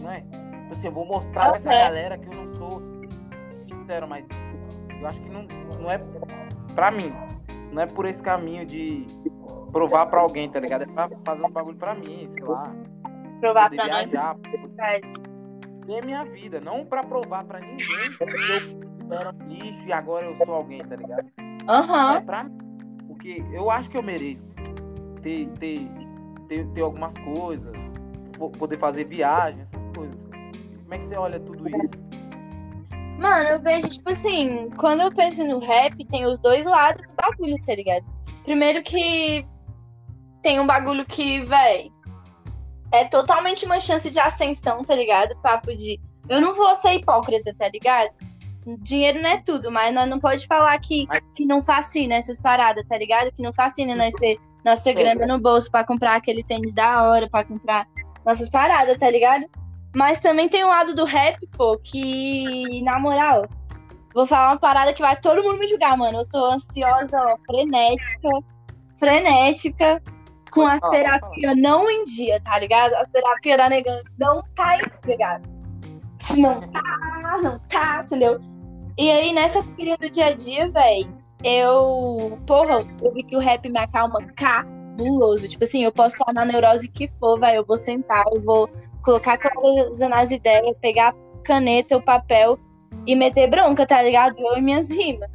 não 0.00 0.10
é? 0.10 0.20
Tipo 0.20 0.72
assim, 0.72 0.86
eu 0.86 0.92
vou 0.92 1.06
mostrar 1.06 1.48
pra 1.48 1.56
essa 1.56 1.70
galera 1.70 2.18
que 2.18 2.28
eu 2.28 2.34
não 2.34 2.52
sou 2.52 2.82
sincero, 3.68 4.08
mas 4.08 4.28
eu 5.00 5.06
acho 5.06 5.20
que 5.20 5.28
não, 5.28 5.46
não 5.80 5.90
é 5.90 6.00
pra 6.74 6.90
mim, 6.90 7.12
não 7.72 7.82
é 7.82 7.86
por 7.86 8.06
esse 8.06 8.22
caminho 8.22 8.66
de 8.66 9.06
provar 9.72 10.06
pra 10.06 10.20
alguém, 10.20 10.50
tá 10.50 10.58
ligado? 10.58 10.82
É 10.82 10.86
pra 10.86 11.08
fazer 11.24 11.44
os 11.44 11.50
bagulho 11.50 11.76
pra 11.76 11.94
mim, 11.94 12.26
sei 12.28 12.42
lá. 12.42 12.74
Provar 13.40 13.70
pra 13.70 13.86
nós. 13.88 14.10
viajar, 14.10 14.36
verdade. 14.36 15.08
ter 15.86 16.04
minha 16.04 16.24
vida, 16.24 16.60
não 16.60 16.84
pra 16.84 17.02
provar 17.02 17.44
pra 17.44 17.60
ninguém 17.60 17.76
que 18.16 18.22
eu 18.22 19.18
era 19.18 19.32
um 19.32 19.48
lixo 19.48 19.86
e 19.88 19.92
agora 19.92 20.26
eu 20.26 20.36
sou 20.44 20.54
alguém, 20.54 20.78
tá 20.78 20.96
ligado? 20.96 21.26
Aham. 21.68 22.16
É 22.16 22.20
pra 22.20 22.44
mim. 22.44 22.58
Porque 23.06 23.42
eu 23.52 23.70
acho 23.70 23.88
que 23.88 23.96
eu 23.96 24.02
mereço 24.02 24.54
ter, 25.22 25.48
ter, 25.58 25.88
ter, 26.48 26.66
ter 26.66 26.80
algumas 26.80 27.14
coisas, 27.18 27.76
poder 28.58 28.78
fazer 28.78 29.04
viagem, 29.04 29.62
essas 29.62 29.84
coisas. 29.96 30.28
Como 30.82 30.94
é 30.94 30.98
que 30.98 31.06
você 31.06 31.16
olha 31.16 31.40
tudo 31.40 31.64
isso? 31.68 32.06
Mano, 33.18 33.48
eu 33.48 33.60
vejo, 33.60 33.88
tipo 33.88 34.10
assim, 34.10 34.68
quando 34.78 35.00
eu 35.00 35.12
penso 35.12 35.42
no 35.44 35.58
rap, 35.58 36.04
tem 36.06 36.26
os 36.26 36.38
dois 36.38 36.66
lados 36.66 37.02
do 37.06 37.14
bagulho, 37.14 37.56
tá 37.64 37.74
ligado? 37.74 38.04
Primeiro 38.44 38.82
que 38.82 39.44
tem 40.42 40.60
um 40.60 40.66
bagulho 40.66 41.04
que, 41.06 41.44
véi, 41.46 41.90
é 42.96 43.04
totalmente 43.04 43.64
uma 43.64 43.80
chance 43.80 44.10
de 44.10 44.18
ascensão, 44.18 44.82
tá 44.82 44.94
ligado? 44.94 45.36
Papo 45.42 45.74
de. 45.74 46.00
Eu 46.28 46.40
não 46.40 46.54
vou 46.54 46.74
ser 46.74 46.94
hipócrita, 46.94 47.54
tá 47.56 47.68
ligado? 47.68 48.10
Dinheiro 48.80 49.22
não 49.22 49.30
é 49.30 49.36
tudo, 49.36 49.70
mas 49.70 49.94
nós 49.94 50.08
não 50.08 50.18
pode 50.18 50.46
falar 50.46 50.76
que, 50.80 51.06
que 51.34 51.44
não 51.44 51.62
fascina 51.62 52.16
essas 52.16 52.40
paradas, 52.40 52.84
tá 52.88 52.98
ligado? 52.98 53.30
Que 53.32 53.42
não 53.42 53.52
fascina 53.52 53.94
nós 53.94 54.12
ter 54.14 54.38
nossa 54.64 54.92
grana 54.92 55.24
no 55.26 55.38
bolso 55.38 55.70
pra 55.70 55.84
comprar 55.84 56.16
aquele 56.16 56.42
tênis 56.42 56.74
da 56.74 57.04
hora, 57.04 57.30
pra 57.30 57.44
comprar 57.44 57.86
nossas 58.24 58.50
paradas, 58.50 58.98
tá 58.98 59.08
ligado? 59.08 59.46
Mas 59.94 60.18
também 60.18 60.48
tem 60.48 60.64
um 60.64 60.68
lado 60.68 60.94
do 60.94 61.04
rap, 61.04 61.38
pô, 61.56 61.78
que, 61.78 62.82
na 62.82 62.98
moral, 62.98 63.46
vou 64.12 64.26
falar 64.26 64.48
uma 64.48 64.58
parada 64.58 64.92
que 64.92 65.00
vai 65.00 65.16
todo 65.20 65.42
mundo 65.44 65.58
me 65.58 65.68
julgar, 65.68 65.96
mano. 65.96 66.18
Eu 66.18 66.24
sou 66.24 66.44
ansiosa, 66.46 67.16
ó, 67.22 67.36
frenética, 67.46 68.28
frenética, 68.98 70.02
com 70.56 70.66
a 70.66 70.80
terapia 70.80 71.54
não 71.54 71.90
em 71.90 72.02
dia, 72.04 72.40
tá 72.40 72.58
ligado? 72.58 72.94
A 72.94 73.04
terapia 73.04 73.58
da 73.58 73.68
nega 73.68 74.02
não 74.18 74.42
tá 74.54 74.76
em 74.76 74.88
dia, 74.88 75.00
ligado? 75.04 75.48
Não 76.38 76.60
tá, 76.62 77.40
não 77.42 77.54
tá, 77.68 78.02
entendeu? 78.02 78.40
E 78.96 79.10
aí, 79.10 79.34
nessa 79.34 79.62
correria 79.62 79.98
do 79.98 80.08
dia 80.08 80.28
a 80.28 80.34
dia, 80.34 80.70
velho, 80.70 81.12
eu. 81.44 82.38
Porra, 82.46 82.86
eu 83.02 83.12
vi 83.12 83.22
que 83.22 83.36
o 83.36 83.38
rap 83.38 83.68
me 83.68 83.78
acalma 83.78 84.24
cabuloso. 84.34 85.46
Tipo 85.46 85.64
assim, 85.64 85.84
eu 85.84 85.92
posso 85.92 86.16
estar 86.16 86.32
na 86.32 86.46
neurose 86.46 86.88
que 86.88 87.06
for, 87.06 87.38
velho. 87.38 87.56
Eu 87.56 87.66
vou 87.66 87.76
sentar, 87.76 88.24
eu 88.34 88.40
vou 88.40 88.70
colocar 89.04 89.36
clareza 89.36 90.08
nas 90.08 90.30
ideias, 90.30 90.74
pegar 90.80 91.08
a 91.08 91.42
caneta, 91.44 91.98
o 91.98 92.02
papel 92.02 92.58
e 93.06 93.14
meter 93.14 93.50
bronca, 93.50 93.84
tá 93.84 94.00
ligado? 94.00 94.34
Eu 94.38 94.56
e 94.56 94.62
minhas 94.62 94.90
rimas. 94.90 95.28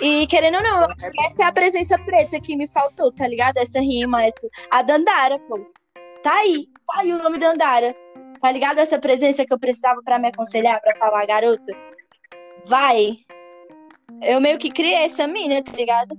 E 0.00 0.26
querendo 0.26 0.56
ou 0.56 0.62
não, 0.62 0.82
eu 0.82 0.90
acho 0.90 1.10
que 1.10 1.20
essa 1.22 1.42
é 1.42 1.46
a 1.46 1.52
presença 1.52 1.98
preta 1.98 2.40
que 2.40 2.56
me 2.56 2.66
faltou, 2.66 3.10
tá 3.12 3.26
ligado? 3.26 3.56
Essa 3.56 3.80
rima, 3.80 4.24
essa... 4.24 4.48
a 4.70 4.82
Dandara, 4.82 5.38
pô. 5.40 5.58
Tá 6.22 6.34
aí, 6.34 6.66
tá 6.66 7.00
aí 7.00 7.12
o 7.12 7.22
nome 7.22 7.38
Dandara. 7.38 7.94
Tá 8.40 8.52
ligado? 8.52 8.78
Essa 8.78 8.98
presença 8.98 9.46
que 9.46 9.52
eu 9.52 9.58
precisava 9.58 10.02
para 10.04 10.18
me 10.18 10.28
aconselhar, 10.28 10.80
para 10.80 10.96
falar, 10.96 11.26
garota. 11.26 11.72
Vai. 12.66 13.16
Eu 14.22 14.40
meio 14.40 14.58
que 14.58 14.70
criei 14.70 15.04
essa 15.04 15.26
mina, 15.26 15.62
tá 15.62 15.72
ligado? 15.72 16.16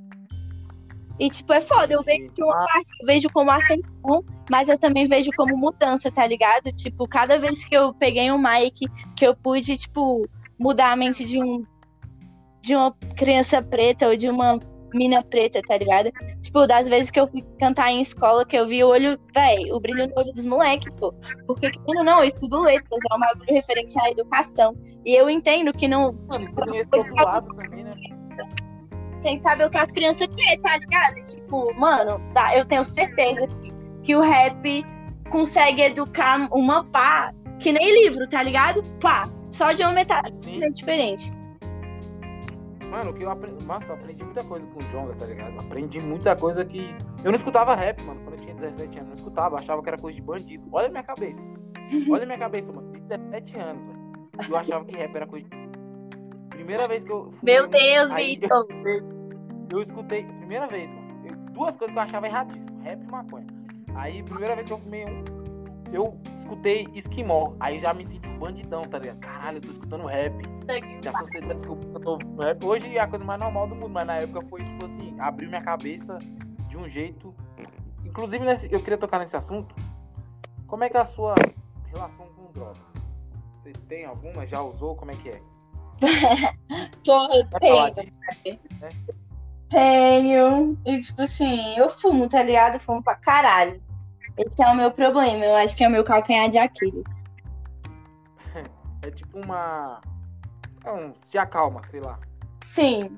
E, 1.20 1.30
tipo, 1.30 1.52
é 1.54 1.62
foda. 1.62 1.94
Eu 1.94 2.04
vejo 2.04 2.32
uma 2.40 2.66
parte, 2.66 2.92
eu 3.02 3.06
vejo 3.06 3.30
como 3.32 3.52
ascensão, 3.52 4.24
mas 4.50 4.70
eu 4.70 4.78
também 4.78 5.08
vejo 5.08 5.32
como 5.36 5.56
mudança, 5.58 6.12
tá 6.12 6.26
ligado? 6.26 6.72
Tipo, 6.72 7.08
cada 7.08 7.40
vez 7.40 7.66
que 7.66 7.76
eu 7.76 7.94
peguei 7.94 8.32
um 8.32 8.38
mic, 8.38 8.86
que 9.16 9.26
eu 9.26 9.36
pude, 9.36 9.78
tipo, 9.78 10.28
mudar 10.60 10.92
a 10.92 10.96
mente 10.96 11.26
de 11.26 11.42
um 11.42 11.64
de 12.62 12.76
uma 12.76 12.94
criança 13.16 13.62
preta 13.62 14.08
ou 14.08 14.16
de 14.16 14.30
uma 14.30 14.60
mina 14.94 15.22
preta, 15.22 15.62
tá 15.62 15.78
ligado? 15.78 16.12
Tipo, 16.42 16.66
das 16.66 16.88
vezes 16.88 17.12
que 17.12 17.20
eu 17.20 17.28
fui 17.28 17.44
cantar 17.60 17.92
em 17.92 18.02
escola, 18.02 18.46
que 18.46 18.56
eu 18.56 18.66
vi 18.66 18.84
o 18.84 18.88
olho, 18.88 19.20
véi, 19.34 19.72
o 19.72 19.80
brilho 19.80 20.08
no 20.08 20.14
olho 20.18 20.32
dos 20.32 20.46
moleques, 20.46 20.94
pô. 20.98 21.14
Porque, 21.46 21.70
querendo 21.72 22.04
não, 22.04 22.20
eu 22.20 22.26
estudo 22.26 22.62
letras, 22.62 23.00
é 23.12 23.16
um 23.16 23.20
bagulho 23.20 23.54
referente 23.54 24.00
à 24.00 24.10
educação. 24.10 24.76
E 25.06 25.14
eu 25.16 25.30
entendo 25.30 25.72
que 25.72 25.88
não. 25.88 26.14
Tipo, 26.32 26.66
não 26.66 27.42
também, 27.44 27.84
né? 27.84 27.92
sem 29.14 29.36
saber 29.36 29.66
o 29.66 29.70
que 29.70 29.78
as 29.78 29.92
crianças 29.92 30.28
querem, 30.36 30.62
tá 30.62 30.78
ligado? 30.78 31.16
Tipo, 31.24 31.74
mano, 31.80 32.22
tá, 32.34 32.56
eu 32.56 32.64
tenho 32.66 32.86
certeza 32.86 33.48
que, 33.48 33.74
que 34.04 34.16
o 34.16 34.22
rap 34.22 34.86
consegue 35.30 35.82
educar 35.82 36.48
uma 36.52 36.84
pá 36.86 37.34
que 37.60 37.72
nem 37.72 38.04
livro, 38.04 38.28
tá 38.28 38.44
ligado? 38.44 38.84
Pá, 39.02 39.30
só 39.50 39.72
de 39.72 39.82
uma 39.82 39.92
metade 39.92 40.64
é 40.64 40.70
diferente. 40.70 41.32
Mano, 42.90 43.14
que 43.14 43.24
eu 43.24 43.30
aprendi. 43.30 43.66
Nossa, 43.66 43.92
eu 43.92 43.96
aprendi 43.96 44.24
muita 44.24 44.44
coisa 44.44 44.66
com 44.68 44.80
o 44.80 44.84
Jonga, 44.84 45.14
tá 45.16 45.26
ligado? 45.26 45.60
Aprendi 45.60 46.00
muita 46.00 46.36
coisa 46.36 46.64
que. 46.64 46.96
Eu 47.24 47.32
não 47.32 47.38
escutava 47.38 47.76
rap, 47.76 48.02
mano, 48.04 48.22
quando 48.22 48.34
eu 48.34 48.40
tinha 48.40 48.56
17 48.56 48.98
anos. 48.98 49.08
Não 49.10 49.16
escutava, 49.16 49.58
achava 49.58 49.82
que 49.84 49.90
era 49.90 49.98
coisa 49.98 50.16
de 50.16 50.22
bandido. 50.22 50.68
Olha 50.72 50.88
a 50.88 50.92
minha 50.92 51.04
cabeça. 51.04 51.46
Olha 52.10 52.24
a 52.24 52.26
minha 52.26 52.38
cabeça, 52.38 52.72
mano. 52.72 52.92
17 52.92 53.60
anos, 53.60 53.86
velho. 53.86 54.50
Eu 54.50 54.58
achava 54.58 54.86
que 54.86 54.98
rap 54.98 55.16
era 55.16 55.28
coisa 55.28 55.48
de 55.48 55.68
primeira 56.68 56.88
vez 56.88 57.04
que 57.04 57.12
eu. 57.12 57.30
Meu 57.42 57.68
Deus, 57.68 58.14
Vitor! 58.14 58.68
Eu, 58.86 59.04
eu, 59.72 59.82
escutei, 59.82 60.24
primeira 60.24 60.68
vez, 60.68 60.90
mano. 60.90 61.08
Eu, 61.26 61.36
duas 61.54 61.78
coisas 61.78 61.94
que 61.94 62.00
eu 62.00 62.04
achava 62.04 62.28
erradíssimo: 62.28 62.82
rap 62.82 63.02
e 63.02 63.12
maconha. 63.12 63.48
Aí, 63.96 64.22
primeira 64.24 64.54
vez 64.54 64.68
que 64.68 64.74
eu 64.74 64.78
fumei 64.78 65.06
um, 65.06 65.24
eu 65.92 66.20
escutei 66.36 66.88
Esquimó. 66.94 67.54
Aí 67.60 67.80
já 67.80 67.94
me 67.94 68.06
senti 68.06 68.28
bandidão, 68.30 68.82
tá 68.82 69.00
ligado? 69.00 69.20
Caralho, 69.20 69.58
eu 69.58 69.62
tô 69.62 69.72
escutando 69.72 70.06
rap. 70.06 70.34
Se 71.02 71.08
a 71.08 71.14
sociedade 71.14 71.64
que 71.64 71.70
eu 71.70 72.00
tô 72.02 72.18
rap, 72.42 72.66
hoje 72.66 72.98
é 72.98 73.00
a 73.00 73.08
coisa 73.08 73.24
mais 73.24 73.40
normal 73.40 73.68
do 73.68 73.76
mundo, 73.76 73.90
mas 73.90 74.06
na 74.06 74.16
época 74.18 74.42
foi, 74.48 74.62
tipo 74.64 74.86
assim, 74.86 75.16
abriu 75.20 75.48
minha 75.50 75.62
cabeça 75.62 76.20
de 76.68 76.78
um 76.78 76.90
jeito. 76.90 77.34
Inclusive, 78.04 78.44
nesse, 78.44 78.72
eu 78.72 78.82
queria 78.82 78.98
tocar 78.98 79.20
nesse 79.20 79.36
assunto. 79.36 79.74
Como 80.68 80.84
é 80.84 80.90
que 80.90 80.98
é 80.98 81.00
a 81.00 81.06
sua 81.06 81.36
relação 81.86 82.28
com 82.36 82.52
drogas? 82.52 82.78
Você 83.64 83.72
tem 83.88 84.06
alguma? 84.06 84.46
Já 84.46 84.62
usou? 84.62 84.96
Como 84.96 85.12
é 85.12 85.16
que 85.16 85.30
é? 85.30 85.42
Tô, 87.04 87.28
tenho. 87.60 87.94
Tenho. 89.70 90.78
E, 90.86 91.00
tipo 91.00 91.22
assim, 91.22 91.78
eu 91.78 91.90
fumo, 91.90 92.28
tá 92.30 92.44
ligado? 92.44 92.80
fumo 92.80 93.02
pra 93.02 93.16
caralho. 93.16 93.82
Esse 94.38 94.62
é 94.62 94.68
o 94.68 94.76
meu 94.76 94.92
problema. 94.92 95.44
Eu 95.44 95.56
acho 95.56 95.76
que 95.76 95.84
é 95.84 95.88
o 95.88 95.92
meu 95.92 96.04
calcanhar 96.04 96.50
de 96.50 96.58
Aquiles. 96.58 97.26
É 99.04 99.12
tipo 99.12 99.40
uma. 99.40 100.02
Um. 100.88 101.14
Se 101.16 101.38
acalma, 101.38 101.82
sei 101.84 102.00
lá. 102.02 102.20
Sim. 102.62 103.18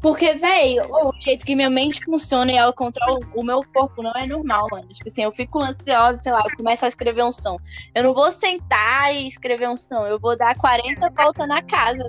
Porque, 0.00 0.32
velho, 0.32 0.82
o 0.90 1.12
jeito 1.20 1.44
que 1.44 1.54
minha 1.54 1.68
mente 1.68 2.02
funciona 2.04 2.50
e 2.50 2.56
ela 2.56 2.72
controla 2.72 3.18
o 3.34 3.42
meu 3.42 3.62
corpo 3.74 4.02
não 4.02 4.12
é 4.12 4.26
normal, 4.26 4.66
mano. 4.70 4.88
Tipo 4.88 5.10
assim, 5.10 5.22
eu 5.24 5.32
fico 5.32 5.60
ansiosa, 5.60 6.22
sei 6.22 6.32
lá, 6.32 6.42
eu 6.48 6.56
começo 6.56 6.86
a 6.86 6.88
escrever 6.88 7.22
um 7.22 7.30
som. 7.30 7.58
Eu 7.94 8.04
não 8.04 8.14
vou 8.14 8.32
sentar 8.32 9.14
e 9.14 9.26
escrever 9.26 9.68
um 9.68 9.76
som, 9.76 10.06
eu 10.06 10.18
vou 10.18 10.36
dar 10.38 10.56
40 10.56 11.10
voltas 11.10 11.46
na 11.46 11.60
casa. 11.62 12.08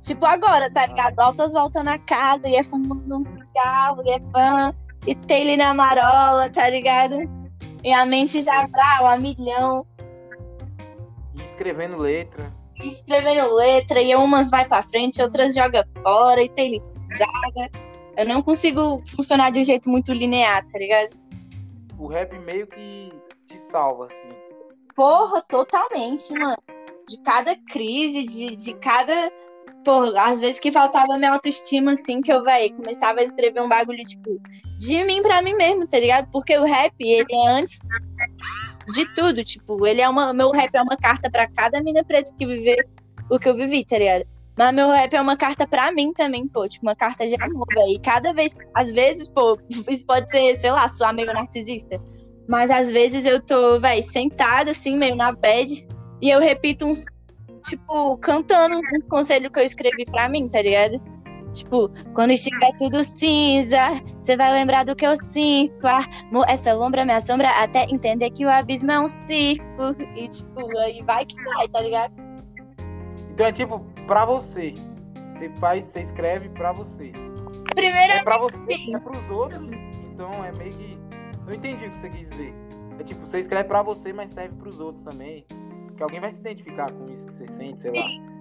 Tipo 0.00 0.24
agora, 0.24 0.70
tá 0.72 0.86
ligado? 0.86 1.20
Altas 1.20 1.52
voltas 1.52 1.84
na 1.84 1.98
casa, 1.98 2.48
e 2.48 2.56
é 2.56 2.62
fumando 2.62 3.18
um 3.18 3.22
cigarro, 3.22 4.02
e 4.06 4.12
é 4.12 4.20
fã, 4.32 4.74
e 5.06 5.14
tem 5.14 5.42
ele 5.42 5.56
na 5.58 5.74
marola, 5.74 6.48
tá 6.48 6.70
ligado? 6.70 7.18
E 7.84 7.92
a 7.92 8.06
mente 8.06 8.40
já 8.40 8.66
brava, 8.66 9.12
a 9.12 9.18
milhão. 9.18 9.86
E 11.34 11.42
escrevendo 11.42 11.98
letra 11.98 12.51
escrevendo 12.86 13.54
letra 13.54 14.00
e 14.00 14.14
umas 14.14 14.50
vai 14.50 14.66
para 14.66 14.82
frente, 14.82 15.22
outras 15.22 15.54
joga 15.54 15.86
fora 16.02 16.42
e 16.42 16.48
tem 16.48 16.72
lisada. 16.72 17.70
Eu 18.16 18.26
não 18.26 18.42
consigo 18.42 19.02
funcionar 19.06 19.50
de 19.50 19.60
um 19.60 19.64
jeito 19.64 19.88
muito 19.88 20.12
linear, 20.12 20.64
tá 20.66 20.78
ligado? 20.78 21.16
O 21.98 22.06
rap 22.06 22.38
meio 22.40 22.66
que 22.66 23.12
te 23.46 23.58
salva, 23.58 24.06
assim. 24.06 24.36
Porra, 24.94 25.42
totalmente, 25.48 26.32
mano. 26.34 26.58
De 27.08 27.18
cada 27.22 27.56
crise, 27.56 28.24
de, 28.24 28.56
de 28.56 28.74
cada. 28.74 29.32
Porra, 29.84 30.28
às 30.28 30.38
vezes 30.38 30.60
que 30.60 30.70
faltava 30.70 31.16
minha 31.16 31.32
autoestima, 31.32 31.92
assim, 31.92 32.20
que 32.20 32.32
eu, 32.32 32.42
velho, 32.42 32.76
começava 32.76 33.20
a 33.20 33.24
escrever 33.24 33.60
um 33.60 33.68
bagulho, 33.68 34.02
tipo, 34.04 34.40
de 34.78 35.04
mim 35.04 35.22
pra 35.22 35.42
mim 35.42 35.54
mesmo, 35.54 35.88
tá 35.88 35.98
ligado? 35.98 36.30
Porque 36.30 36.56
o 36.56 36.64
rap, 36.64 36.94
ele 37.00 37.26
é 37.30 37.48
antes 37.48 37.78
de 38.88 39.06
tudo. 39.14 39.42
Tipo, 39.44 39.86
ele 39.86 40.00
é 40.00 40.08
uma. 40.08 40.32
Meu 40.32 40.50
rap 40.50 40.74
é 40.74 40.82
uma 40.82 40.96
carta 40.96 41.30
para 41.30 41.48
cada 41.48 41.82
mina 41.82 42.04
preta 42.04 42.32
que 42.36 42.46
viver 42.46 42.86
o 43.30 43.38
que 43.38 43.48
eu 43.48 43.54
vivi, 43.54 43.84
tá 43.84 43.98
ligado? 43.98 44.24
Mas 44.56 44.74
meu 44.74 44.90
rap 44.90 45.14
é 45.14 45.20
uma 45.20 45.36
carta 45.36 45.66
pra 45.66 45.90
mim 45.92 46.12
também, 46.12 46.46
pô. 46.46 46.66
Tipo, 46.68 46.86
uma 46.86 46.94
carta 46.94 47.26
de 47.26 47.34
amor, 47.40 47.66
velho. 47.74 47.92
E 47.92 48.00
cada 48.00 48.32
vez. 48.32 48.56
Às 48.74 48.92
vezes, 48.92 49.28
pô, 49.28 49.58
isso 49.88 50.04
pode 50.06 50.30
ser, 50.30 50.54
sei 50.56 50.70
lá, 50.70 50.88
sua 50.88 51.08
amiga 51.08 51.32
narcisista. 51.32 52.00
Mas 52.48 52.70
às 52.70 52.90
vezes 52.90 53.24
eu 53.24 53.40
tô, 53.40 53.80
velho, 53.80 54.02
sentada 54.02 54.72
assim, 54.72 54.96
meio 54.96 55.16
na 55.16 55.32
bed. 55.32 55.86
E 56.20 56.30
eu 56.30 56.40
repito 56.40 56.86
uns. 56.86 57.04
Tipo, 57.64 58.18
cantando 58.18 58.80
uns 58.92 59.06
conselhos 59.06 59.50
que 59.52 59.60
eu 59.60 59.64
escrevi 59.64 60.04
pra 60.04 60.28
mim, 60.28 60.48
tá 60.48 60.60
ligado? 60.60 61.00
Tipo, 61.52 61.90
quando 62.14 62.30
estiver 62.30 62.72
tudo 62.78 63.04
cinza, 63.04 64.00
você 64.18 64.36
vai 64.36 64.52
lembrar 64.52 64.84
do 64.84 64.96
que 64.96 65.06
eu 65.06 65.14
sinto. 65.26 65.86
Essa 66.48 66.72
lombra 66.72 67.04
me 67.04 67.12
assombra 67.12 67.48
até 67.50 67.84
entender 67.84 68.30
que 68.30 68.44
o 68.44 68.50
abismo 68.50 68.90
é 68.90 68.98
um 68.98 69.08
ciclo. 69.08 69.94
E, 70.16 70.28
tipo, 70.28 70.78
aí 70.78 71.02
vai 71.02 71.26
que 71.26 71.36
vai, 71.44 71.68
tá 71.68 71.80
ligado? 71.80 72.14
Então 73.30 73.46
é 73.46 73.52
tipo, 73.52 73.80
pra 74.06 74.24
você. 74.24 74.74
Você 75.28 75.48
faz, 75.58 75.84
você 75.86 76.00
escreve 76.00 76.48
pra 76.50 76.72
você. 76.72 77.12
Primeiro 77.74 78.12
é 78.12 78.22
pra 78.22 78.38
você, 78.38 78.56
sim. 78.66 78.94
é 78.94 78.98
pros 78.98 79.30
outros. 79.30 79.62
Então 80.12 80.44
é 80.44 80.52
meio 80.52 80.72
que. 80.72 80.90
Eu 81.46 81.54
entendi 81.54 81.86
o 81.86 81.90
que 81.90 81.98
você 81.98 82.08
quis 82.08 82.30
dizer. 82.30 82.54
É 82.98 83.02
tipo, 83.02 83.26
você 83.26 83.40
escreve 83.40 83.68
pra 83.68 83.82
você, 83.82 84.12
mas 84.12 84.30
serve 84.30 84.54
pros 84.56 84.78
outros 84.78 85.02
também. 85.04 85.44
Que 85.96 86.02
alguém 86.02 86.20
vai 86.20 86.30
se 86.30 86.40
identificar 86.40 86.90
com 86.92 87.08
isso 87.10 87.26
que 87.26 87.32
você 87.32 87.46
sente, 87.46 87.80
sei 87.80 87.90
lá. 87.90 88.31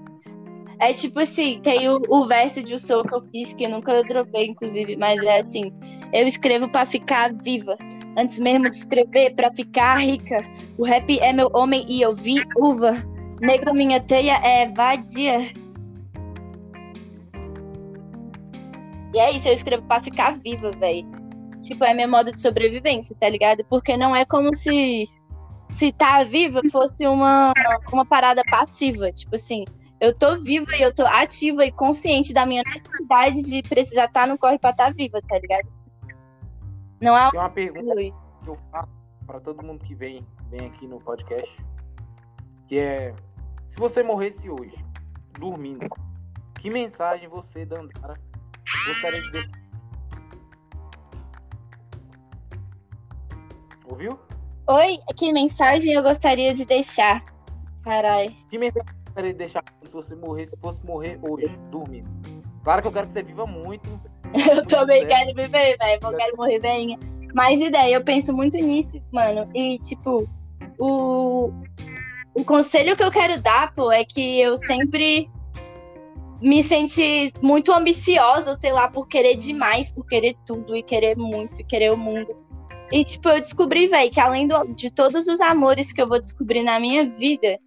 É 0.81 0.93
tipo 0.93 1.19
assim, 1.19 1.59
tem 1.61 1.87
o, 1.87 2.01
o 2.09 2.25
verso 2.25 2.63
de 2.63 2.73
um 2.73 2.79
som 2.79 3.03
que 3.03 3.13
eu 3.13 3.21
fiz, 3.21 3.53
que 3.53 3.65
eu 3.65 3.69
nunca 3.69 4.03
dropei, 4.03 4.47
inclusive, 4.47 4.97
mas 4.97 5.21
é 5.23 5.41
assim: 5.41 5.71
eu 6.11 6.25
escrevo 6.25 6.67
pra 6.67 6.87
ficar 6.87 7.31
viva. 7.33 7.77
Antes 8.17 8.39
mesmo 8.39 8.67
de 8.67 8.75
escrever, 8.75 9.35
pra 9.35 9.51
ficar 9.51 9.99
rica. 9.99 10.41
O 10.79 10.83
rap 10.83 11.19
é 11.19 11.31
meu 11.31 11.51
homem 11.53 11.85
e 11.87 12.01
eu 12.01 12.11
vi 12.11 12.43
uva. 12.57 12.95
Negro, 13.39 13.75
minha 13.75 13.99
teia 13.99 14.35
é 14.43 14.67
vadia. 14.69 15.53
E 19.13 19.19
é 19.19 19.31
isso, 19.31 19.49
eu 19.49 19.53
escrevo 19.53 19.83
pra 19.83 20.01
ficar 20.01 20.39
viva, 20.39 20.71
velho. 20.71 21.07
Tipo, 21.61 21.83
é 21.83 21.93
meu 21.93 22.09
modo 22.09 22.33
de 22.33 22.39
sobrevivência, 22.39 23.15
tá 23.19 23.29
ligado? 23.29 23.63
Porque 23.69 23.95
não 23.95 24.15
é 24.15 24.25
como 24.25 24.55
se 24.55 25.07
se 25.69 25.91
tá 25.91 26.23
viva 26.23 26.59
fosse 26.69 27.05
uma, 27.07 27.53
uma 27.93 28.05
parada 28.05 28.41
passiva. 28.49 29.11
Tipo 29.11 29.35
assim, 29.35 29.63
eu 30.01 30.17
tô 30.17 30.35
viva 30.35 30.75
e 30.75 30.81
eu 30.81 30.93
tô 30.93 31.05
ativa 31.05 31.63
e 31.63 31.71
consciente 31.71 32.33
da 32.33 32.43
minha 32.43 32.63
necessidade 32.65 33.43
de 33.43 33.61
precisar 33.61 34.05
estar 34.05 34.21
tá 34.21 34.27
no 34.27 34.35
corre 34.35 34.57
pra 34.57 34.71
estar 34.71 34.87
tá 34.87 34.91
viva, 34.91 35.21
tá 35.21 35.37
ligado? 35.37 35.71
Não 36.99 37.15
é 37.15 37.29
Tem 37.29 37.39
uma 37.39 37.49
pergunta 37.51 37.95
que 37.95 38.47
eu 38.47 38.57
faço 38.71 38.89
pra 39.27 39.39
todo 39.39 39.63
mundo 39.63 39.85
que 39.85 39.93
vem, 39.93 40.25
vem 40.49 40.67
aqui 40.67 40.87
no 40.87 40.99
podcast. 40.99 41.55
Que 42.67 42.79
é 42.79 43.15
se 43.67 43.77
você 43.77 44.01
morresse 44.01 44.49
hoje, 44.49 44.75
dormindo, 45.37 45.87
que 46.59 46.69
mensagem 46.71 47.29
você, 47.29 47.63
Dandara, 47.63 48.19
gostaria 48.87 49.21
de 49.21 49.31
deixar? 49.31 49.61
Ouviu? 53.85 54.19
Oi, 54.67 54.97
que 55.15 55.31
mensagem 55.31 55.93
eu 55.93 56.01
gostaria 56.01 56.55
de 56.55 56.65
deixar? 56.65 57.23
Carai. 57.83 58.35
Que 58.49 58.57
mensagem 58.57 59.00
gostaria 59.11 59.33
de 59.33 59.37
deixar 59.37 59.63
se 59.83 59.91
você 59.91 60.15
morresse, 60.15 60.51
se 60.51 60.61
fosse 60.61 60.85
morrer 60.85 61.19
hoje, 61.21 61.49
dormindo? 61.69 62.09
Claro 62.63 62.81
que 62.81 62.87
eu 62.87 62.91
quero 62.91 63.07
que 63.07 63.13
você 63.13 63.21
viva 63.21 63.45
muito. 63.45 63.89
eu 64.33 64.65
também 64.65 65.05
quero 65.05 65.35
viver, 65.35 65.77
velho. 65.77 65.99
Eu 66.01 66.15
quero 66.15 66.37
morrer 66.37 66.59
bem. 66.59 66.97
Mas 67.33 67.59
ideia, 67.59 67.95
eu 67.95 68.03
penso 68.03 68.33
muito 68.33 68.57
nisso, 68.57 69.01
mano. 69.11 69.49
E, 69.53 69.77
tipo, 69.79 70.27
o, 70.79 71.51
o 72.33 72.45
conselho 72.45 72.95
que 72.95 73.03
eu 73.03 73.11
quero 73.11 73.41
dar, 73.41 73.73
pô, 73.73 73.91
é 73.91 74.05
que 74.05 74.39
eu 74.39 74.55
sempre 74.55 75.29
me 76.41 76.63
senti 76.63 77.31
muito 77.41 77.71
ambiciosa, 77.71 78.55
sei 78.55 78.71
lá, 78.71 78.87
por 78.87 79.07
querer 79.07 79.35
demais, 79.35 79.91
por 79.91 80.05
querer 80.05 80.35
tudo 80.45 80.75
e 80.75 80.81
querer 80.81 81.17
muito, 81.17 81.61
e 81.61 81.63
querer 81.63 81.91
o 81.91 81.97
mundo. 81.97 82.35
E, 82.91 83.03
tipo, 83.03 83.29
eu 83.29 83.39
descobri, 83.39 83.87
velho, 83.87 84.11
que 84.11 84.19
além 84.19 84.47
do, 84.47 84.65
de 84.73 84.91
todos 84.91 85.27
os 85.27 85.39
amores 85.39 85.93
que 85.93 86.01
eu 86.01 86.07
vou 86.07 86.19
descobrir 86.19 86.63
na 86.63 86.79
minha 86.79 87.09
vida, 87.09 87.59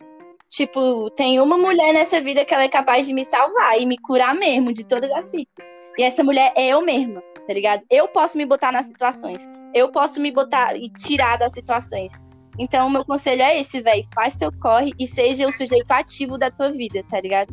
tipo, 0.54 1.10
tem 1.10 1.40
uma 1.40 1.58
mulher 1.58 1.92
nessa 1.92 2.20
vida 2.20 2.44
que 2.44 2.54
ela 2.54 2.62
é 2.62 2.68
capaz 2.68 3.06
de 3.06 3.12
me 3.12 3.24
salvar 3.24 3.78
e 3.78 3.84
me 3.84 3.98
curar 3.98 4.34
mesmo 4.34 4.72
de 4.72 4.86
todas 4.86 5.10
as 5.10 5.30
fitas. 5.30 5.64
E 5.98 6.02
essa 6.02 6.22
mulher 6.22 6.52
é 6.56 6.68
eu 6.68 6.80
mesma, 6.80 7.20
tá 7.46 7.52
ligado? 7.52 7.82
Eu 7.90 8.06
posso 8.08 8.38
me 8.38 8.46
botar 8.46 8.70
nas 8.70 8.86
situações. 8.86 9.46
Eu 9.74 9.90
posso 9.90 10.20
me 10.20 10.30
botar 10.30 10.76
e 10.76 10.88
tirar 10.90 11.38
das 11.38 11.52
situações. 11.52 12.12
Então, 12.56 12.88
meu 12.88 13.04
conselho 13.04 13.42
é 13.42 13.58
esse, 13.58 13.80
velho. 13.80 14.04
Faz 14.14 14.36
teu 14.36 14.52
corre 14.60 14.92
e 14.98 15.06
seja 15.06 15.48
o 15.48 15.52
sujeito 15.52 15.90
ativo 15.90 16.38
da 16.38 16.50
tua 16.50 16.70
vida, 16.70 17.02
tá 17.08 17.20
ligado? 17.20 17.52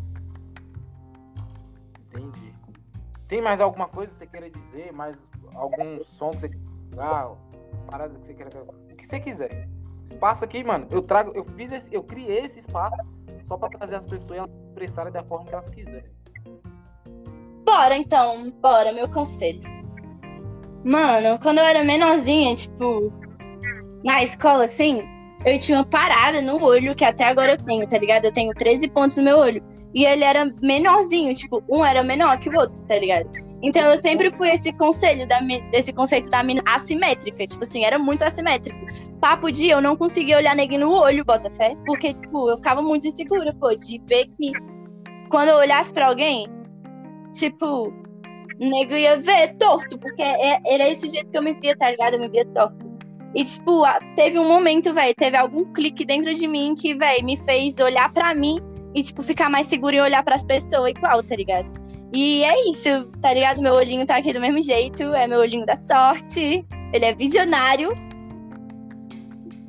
Entendi. 2.08 2.54
Tem 3.28 3.42
mais 3.42 3.60
alguma 3.60 3.88
coisa 3.88 4.12
que 4.12 4.16
você 4.16 4.28
queira 4.28 4.50
dizer? 4.50 4.94
Mais 4.94 5.20
algum 5.56 6.04
som 6.04 6.30
que 6.30 6.42
você 6.42 6.50
queira 6.50 7.36
parada 7.90 8.14
que 8.20 8.28
você 8.28 8.34
quer. 8.36 8.48
O 8.48 8.96
que 8.96 9.08
você 9.08 9.20
quiser. 9.20 9.68
Espaço 10.12 10.44
aqui, 10.44 10.64
mano, 10.64 10.88
eu 10.92 11.02
trago, 11.02 11.32
eu 11.34 11.44
fiz 11.44 11.72
esse, 11.72 11.94
eu 11.94 12.04
criei 12.04 12.46
esse 12.46 12.60
espaço 12.60 12.98
só 13.46 13.58
para 13.58 13.70
trazer 13.70 13.96
as 13.96 14.06
pessoas 14.06 14.50
expressarem 14.68 15.12
da 15.12 15.24
forma 15.24 15.46
que 15.46 15.54
elas 15.54 15.70
quiserem. 15.70 16.12
Bora 17.66 17.96
então, 17.96 18.52
bora, 18.62 18.92
meu 18.92 19.10
conselho. 19.10 19.62
Mano, 20.84 21.40
quando 21.40 21.60
eu 21.60 21.64
era 21.64 21.84
menorzinha, 21.84 22.54
tipo, 22.56 23.12
na 24.04 24.22
escola, 24.22 24.66
assim, 24.66 25.02
eu 25.46 25.58
tinha 25.58 25.78
uma 25.78 25.86
parada 25.86 26.42
no 26.42 26.62
olho 26.64 26.96
que 26.96 27.06
até 27.06 27.26
agora 27.26 27.54
eu 27.54 27.58
tenho, 27.58 27.88
tá 27.88 27.98
ligado? 27.98 28.26
Eu 28.26 28.34
tenho 28.34 28.54
13 28.54 28.90
pontos 28.90 29.18
no 29.18 29.24
meu 29.24 29.38
olho. 29.38 29.64
E 29.94 30.06
ele 30.06 30.24
era 30.24 30.46
menorzinho, 30.62 31.34
tipo, 31.34 31.64
um 31.70 31.86
era 31.86 32.04
menor 32.04 32.38
que 32.40 32.50
o 32.50 32.58
outro, 32.58 32.78
tá 32.88 32.98
ligado? 32.98 33.30
Então 33.64 33.84
eu 33.92 33.98
sempre 33.98 34.32
fui 34.32 34.50
esse 34.50 34.74
conselho 34.74 35.28
da, 35.28 35.40
desse 35.72 35.94
conceito 35.94 36.30
da 36.30 36.44
mina 36.44 36.64
assimétrica. 36.66 37.46
Tipo 37.46 37.64
assim, 37.64 37.84
era 37.86 38.00
muito 38.00 38.24
assimétrico. 38.24 38.80
Papo 39.20 39.52
de 39.52 39.70
eu 39.70 39.82
não 39.82 39.96
conseguia 39.96 40.38
olhar 40.38 40.56
neguinho 40.56 40.82
no 40.88 40.94
olho, 40.94 41.24
Botafé. 41.24 41.76
Porque, 41.86 42.14
tipo, 42.14 42.50
eu 42.50 42.58
ficava 42.58 42.82
muito 42.82 43.08
insegura, 43.08 43.54
pô, 43.54 43.74
de 43.76 44.02
ver 44.08 44.28
que 44.38 44.52
quando 45.30 45.50
eu 45.50 45.58
olhasse 45.58 45.94
pra 45.94 46.08
alguém, 46.08 46.48
tipo, 47.32 47.94
o 48.60 48.70
nego 48.70 48.94
ia 48.96 49.18
ver 49.18 49.56
torto, 49.58 49.98
porque 49.98 50.22
é, 50.22 50.60
era 50.66 50.90
esse 50.90 51.08
jeito 51.10 51.30
que 51.30 51.38
eu 51.38 51.44
me 51.44 51.54
via, 51.54 51.76
tá 51.78 51.90
ligado? 51.90 52.16
Eu 52.16 52.20
me 52.20 52.30
via 52.30 52.46
torto. 52.46 52.92
E, 53.36 53.46
tipo, 53.46 53.84
teve 54.16 54.38
um 54.40 54.48
momento, 54.48 54.92
velho, 54.94 55.14
teve 55.16 55.38
algum 55.38 55.72
clique 55.72 56.04
dentro 56.04 56.34
de 56.34 56.48
mim 56.48 56.76
que, 56.76 56.94
velho, 56.96 57.24
me 57.24 57.38
fez 57.38 57.80
olhar 57.80 58.12
pra 58.12 58.34
mim 58.34 58.60
e, 58.94 59.02
tipo, 59.02 59.24
ficar 59.24 59.50
mais 59.50 59.68
seguro 59.68 59.96
e 59.96 60.02
olhar 60.02 60.24
pras 60.24 60.44
pessoas 60.44 60.92
igual, 60.92 61.24
tá 61.24 61.36
ligado? 61.36 61.81
E 62.14 62.44
é 62.44 62.70
isso, 62.70 63.08
tá 63.22 63.34
ligado? 63.34 63.62
Meu 63.62 63.74
olhinho 63.74 64.06
tá 64.06 64.18
aqui 64.18 64.34
do 64.34 64.42
mesmo 64.42 64.62
jeito, 64.62 65.04
é 65.04 65.26
meu 65.28 65.40
olhinho 65.40 65.66
da 65.66 65.78
sorte, 65.78 66.66
ele 66.94 67.06
é 67.06 67.14
visionário. 67.14 67.92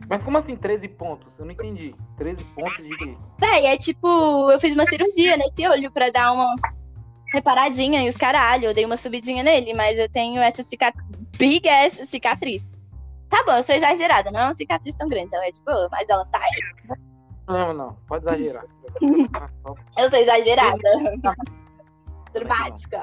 Mas 0.08 0.24
como 0.24 0.36
assim 0.36 0.56
13 0.56 0.88
pontos? 0.88 1.38
Eu 1.38 1.44
não 1.44 1.52
entendi. 1.52 1.94
13 2.18 2.44
pontos 2.44 2.84
de 2.84 2.96
quê? 2.96 3.16
Véi, 3.38 3.66
é 3.66 3.76
tipo, 3.76 4.50
eu 4.50 4.58
fiz 4.58 4.74
uma 4.74 4.84
cirurgia 4.84 5.36
nesse 5.36 5.66
olho 5.66 5.90
pra 5.92 6.10
dar 6.10 6.32
uma 6.32 6.54
reparadinha 7.32 8.02
e 8.02 8.08
os 8.08 8.16
caralho, 8.16 8.66
eu 8.66 8.74
dei 8.74 8.84
uma 8.84 8.96
subidinha 8.96 9.42
nele, 9.42 9.72
mas 9.72 9.98
eu 9.98 10.08
tenho 10.10 10.42
essa 10.42 10.62
cicatriz, 10.62 11.06
big 11.38 11.66
ass 11.68 11.94
cicatriz. 12.08 12.68
Tá 13.30 13.42
bom, 13.46 13.52
eu 13.52 13.62
sou 13.62 13.74
exagerada, 13.74 14.30
não 14.30 14.40
é 14.40 14.44
uma 14.44 14.54
cicatriz 14.54 14.94
tão 14.96 15.08
grande, 15.08 15.34
ela 15.34 15.46
é 15.46 15.52
tipo, 15.52 15.70
mas 15.90 16.08
ela 16.08 16.26
tá 16.26 16.38
aí. 16.38 16.96
Não, 17.48 17.72
não, 17.72 17.96
pode 18.06 18.26
exagerar. 18.26 18.64
eu 19.96 20.10
sou 20.10 20.18
exagerada. 20.18 20.90
dramática. 22.32 23.02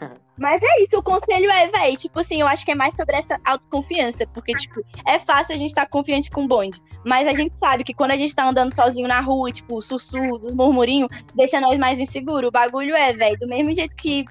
Mas 0.36 0.62
é 0.62 0.82
isso, 0.82 0.98
o 0.98 1.02
conselho 1.02 1.50
é, 1.50 1.68
velho, 1.68 1.96
tipo 1.96 2.18
assim, 2.18 2.40
eu 2.40 2.46
acho 2.46 2.64
que 2.64 2.72
é 2.72 2.74
mais 2.74 2.94
sobre 2.94 3.16
essa 3.16 3.38
autoconfiança, 3.44 4.26
porque, 4.26 4.52
tipo, 4.54 4.84
é 5.06 5.18
fácil 5.18 5.54
a 5.54 5.58
gente 5.58 5.68
estar 5.68 5.84
tá 5.84 5.88
confiante 5.88 6.30
com 6.30 6.44
o 6.44 6.48
bonde, 6.48 6.80
mas 7.04 7.28
a 7.28 7.34
gente 7.34 7.56
sabe 7.56 7.84
que 7.84 7.94
quando 7.94 8.10
a 8.10 8.16
gente 8.16 8.34
tá 8.34 8.48
andando 8.48 8.74
sozinho 8.74 9.06
na 9.06 9.20
rua, 9.20 9.52
tipo, 9.52 9.80
sussurro, 9.80 10.38
dos 10.38 10.52
murmurinhos, 10.52 11.08
deixa 11.36 11.60
nós 11.60 11.78
mais 11.78 12.00
inseguros. 12.00 12.48
O 12.48 12.52
bagulho 12.52 12.96
é, 12.96 13.12
velho, 13.12 13.38
do 13.38 13.46
mesmo 13.46 13.72
jeito 13.74 13.94
que 13.94 14.24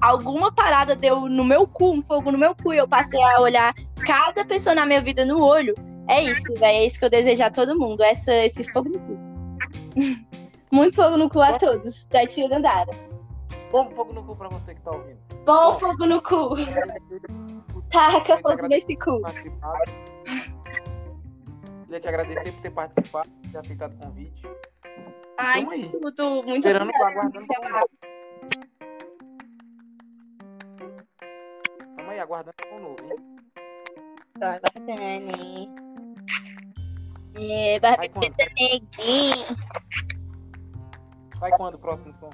alguma 0.00 0.50
parada 0.50 0.96
deu 0.96 1.28
no 1.28 1.44
meu 1.44 1.66
cu, 1.66 1.92
um 1.92 2.02
fogo 2.02 2.32
no 2.32 2.38
meu 2.38 2.54
cu, 2.54 2.72
e 2.72 2.78
eu 2.78 2.88
passei 2.88 3.22
a 3.22 3.40
olhar 3.40 3.74
cada 4.06 4.44
pessoa 4.46 4.74
na 4.74 4.86
minha 4.86 5.00
vida 5.00 5.26
no 5.26 5.42
olho, 5.42 5.74
é 6.08 6.22
isso, 6.22 6.44
velho, 6.54 6.64
é 6.64 6.86
isso 6.86 6.98
que 6.98 7.04
eu 7.04 7.10
desejo 7.10 7.44
a 7.44 7.50
todo 7.50 7.78
mundo, 7.78 8.02
essa, 8.02 8.32
esse 8.32 8.64
fogo 8.72 8.88
no 8.88 8.98
cu. 8.98 9.18
Muito 10.70 10.96
fogo 10.96 11.16
no 11.16 11.30
cu 11.30 11.40
a 11.40 11.56
todos, 11.58 12.04
da 12.06 12.26
tia 12.26 12.48
Dandara. 12.48 12.90
Bom 13.70 13.90
fogo 13.90 14.12
no 14.12 14.24
cu 14.24 14.36
pra 14.36 14.48
você 14.48 14.74
que 14.74 14.80
tá 14.82 14.90
ouvindo. 14.90 15.18
Bom, 15.44 15.44
Bom 15.44 15.72
fogo 15.72 16.06
no 16.06 16.22
cu. 16.22 16.50
Taca 17.90 18.38
fogo 18.38 18.66
nesse 18.66 18.96
cu. 18.96 19.22
Queria 21.84 22.00
te 22.00 22.08
agradecer 22.08 22.52
por 22.52 22.60
ter 22.60 22.70
participado, 22.70 23.30
por 23.30 23.50
ter 23.50 23.58
aceitado 23.58 23.94
o 23.94 23.98
convite. 23.98 24.42
Ai, 25.38 25.64
tudo. 25.90 26.42
Muito 26.42 26.66
Esperando, 26.66 26.90
aguardando. 26.94 27.46
Tamo 31.96 32.10
aí, 32.10 32.20
aguardando 32.20 32.56
um 32.72 32.80
novo, 32.80 32.96
hein? 33.04 33.16
Tô 34.38 34.44
aguardando. 34.44 35.88
É, 37.36 37.80
barbita 37.80 38.46
neguinho. 38.56 39.46
Vai 41.38 41.50
quando 41.52 41.74
o 41.74 41.78
próximo 41.78 42.12
som? 42.18 42.30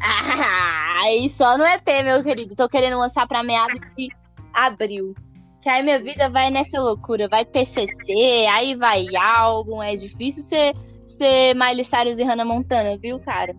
Ah, 0.00 1.10
e 1.10 1.28
só 1.30 1.56
no 1.56 1.64
EP, 1.64 1.86
meu 2.04 2.22
querido. 2.22 2.54
Tô 2.54 2.68
querendo 2.68 2.98
lançar 2.98 3.26
pra 3.26 3.42
meados 3.42 3.80
de 3.96 4.08
abril. 4.52 5.14
Que 5.60 5.68
aí 5.68 5.82
minha 5.82 5.98
vida 5.98 6.30
vai 6.30 6.50
nessa 6.50 6.80
loucura. 6.80 7.28
Vai 7.28 7.44
TCC, 7.44 8.12
aí 8.52 8.74
vai 8.74 9.06
álbum. 9.16 9.82
É 9.82 9.94
difícil 9.94 10.42
ser, 10.42 10.74
ser 11.06 11.54
Miley 11.54 11.84
Cyrus 11.84 12.18
e 12.18 12.24
Hannah 12.24 12.44
Montana, 12.44 12.96
viu, 12.98 13.18
cara? 13.20 13.54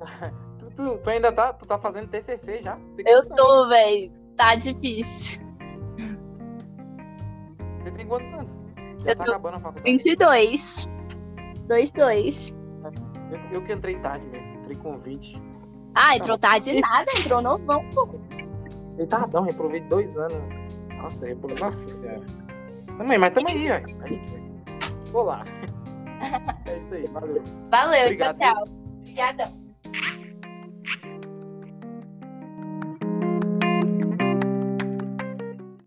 tu, 0.58 0.70
tu, 0.70 0.98
tu, 0.98 1.10
ainda 1.10 1.32
tá, 1.32 1.52
tu 1.52 1.66
tá 1.66 1.78
fazendo 1.78 2.08
TCC 2.08 2.62
já? 2.62 2.78
Eu 3.04 3.28
tô, 3.28 3.68
velho. 3.68 4.12
Tá 4.36 4.54
difícil. 4.54 5.40
Você 7.82 7.90
tem 7.90 8.06
quantos 8.06 8.32
anos? 8.32 8.52
Já 9.04 9.10
eu 9.10 9.16
tá 9.16 9.24
acabando 9.24 9.56
a 9.56 9.60
faculdade? 9.60 9.92
22. 9.92 10.88
22. 11.68 12.59
Eu, 13.30 13.38
eu 13.50 13.64
que 13.64 13.72
entrei 13.72 13.98
tarde 13.98 14.26
mesmo, 14.26 14.60
entrei 14.60 14.76
com 14.76 14.98
20. 14.98 15.40
Ah, 15.94 16.16
entrou 16.16 16.38
tarde 16.38 16.70
e... 16.70 16.80
nada, 16.80 17.10
entrou 17.18 17.40
novão, 17.40 17.88
pô. 17.90 18.08
Entrei 18.92 19.06
tardão, 19.06 19.42
reprovei 19.42 19.80
dois 19.80 20.16
anos. 20.16 20.38
Nossa, 20.96 21.26
reprovei. 21.26 21.58
Nossa 21.58 21.88
senhora. 21.88 22.22
Também, 22.98 23.18
mas 23.18 23.32
também 23.32 23.70
aí, 23.70 23.70
ó. 23.70 24.04
A 24.04 24.08
gente. 24.08 24.34
Vou 25.12 25.24
lá. 25.24 25.42
É 26.66 26.76
isso 26.78 26.94
aí, 26.94 27.06
valeu. 27.08 27.42
Valeu, 27.70 28.02
Obrigado, 28.02 28.38
tchau, 28.38 28.54
tchau. 28.54 28.64
Obrigadão. 29.00 29.59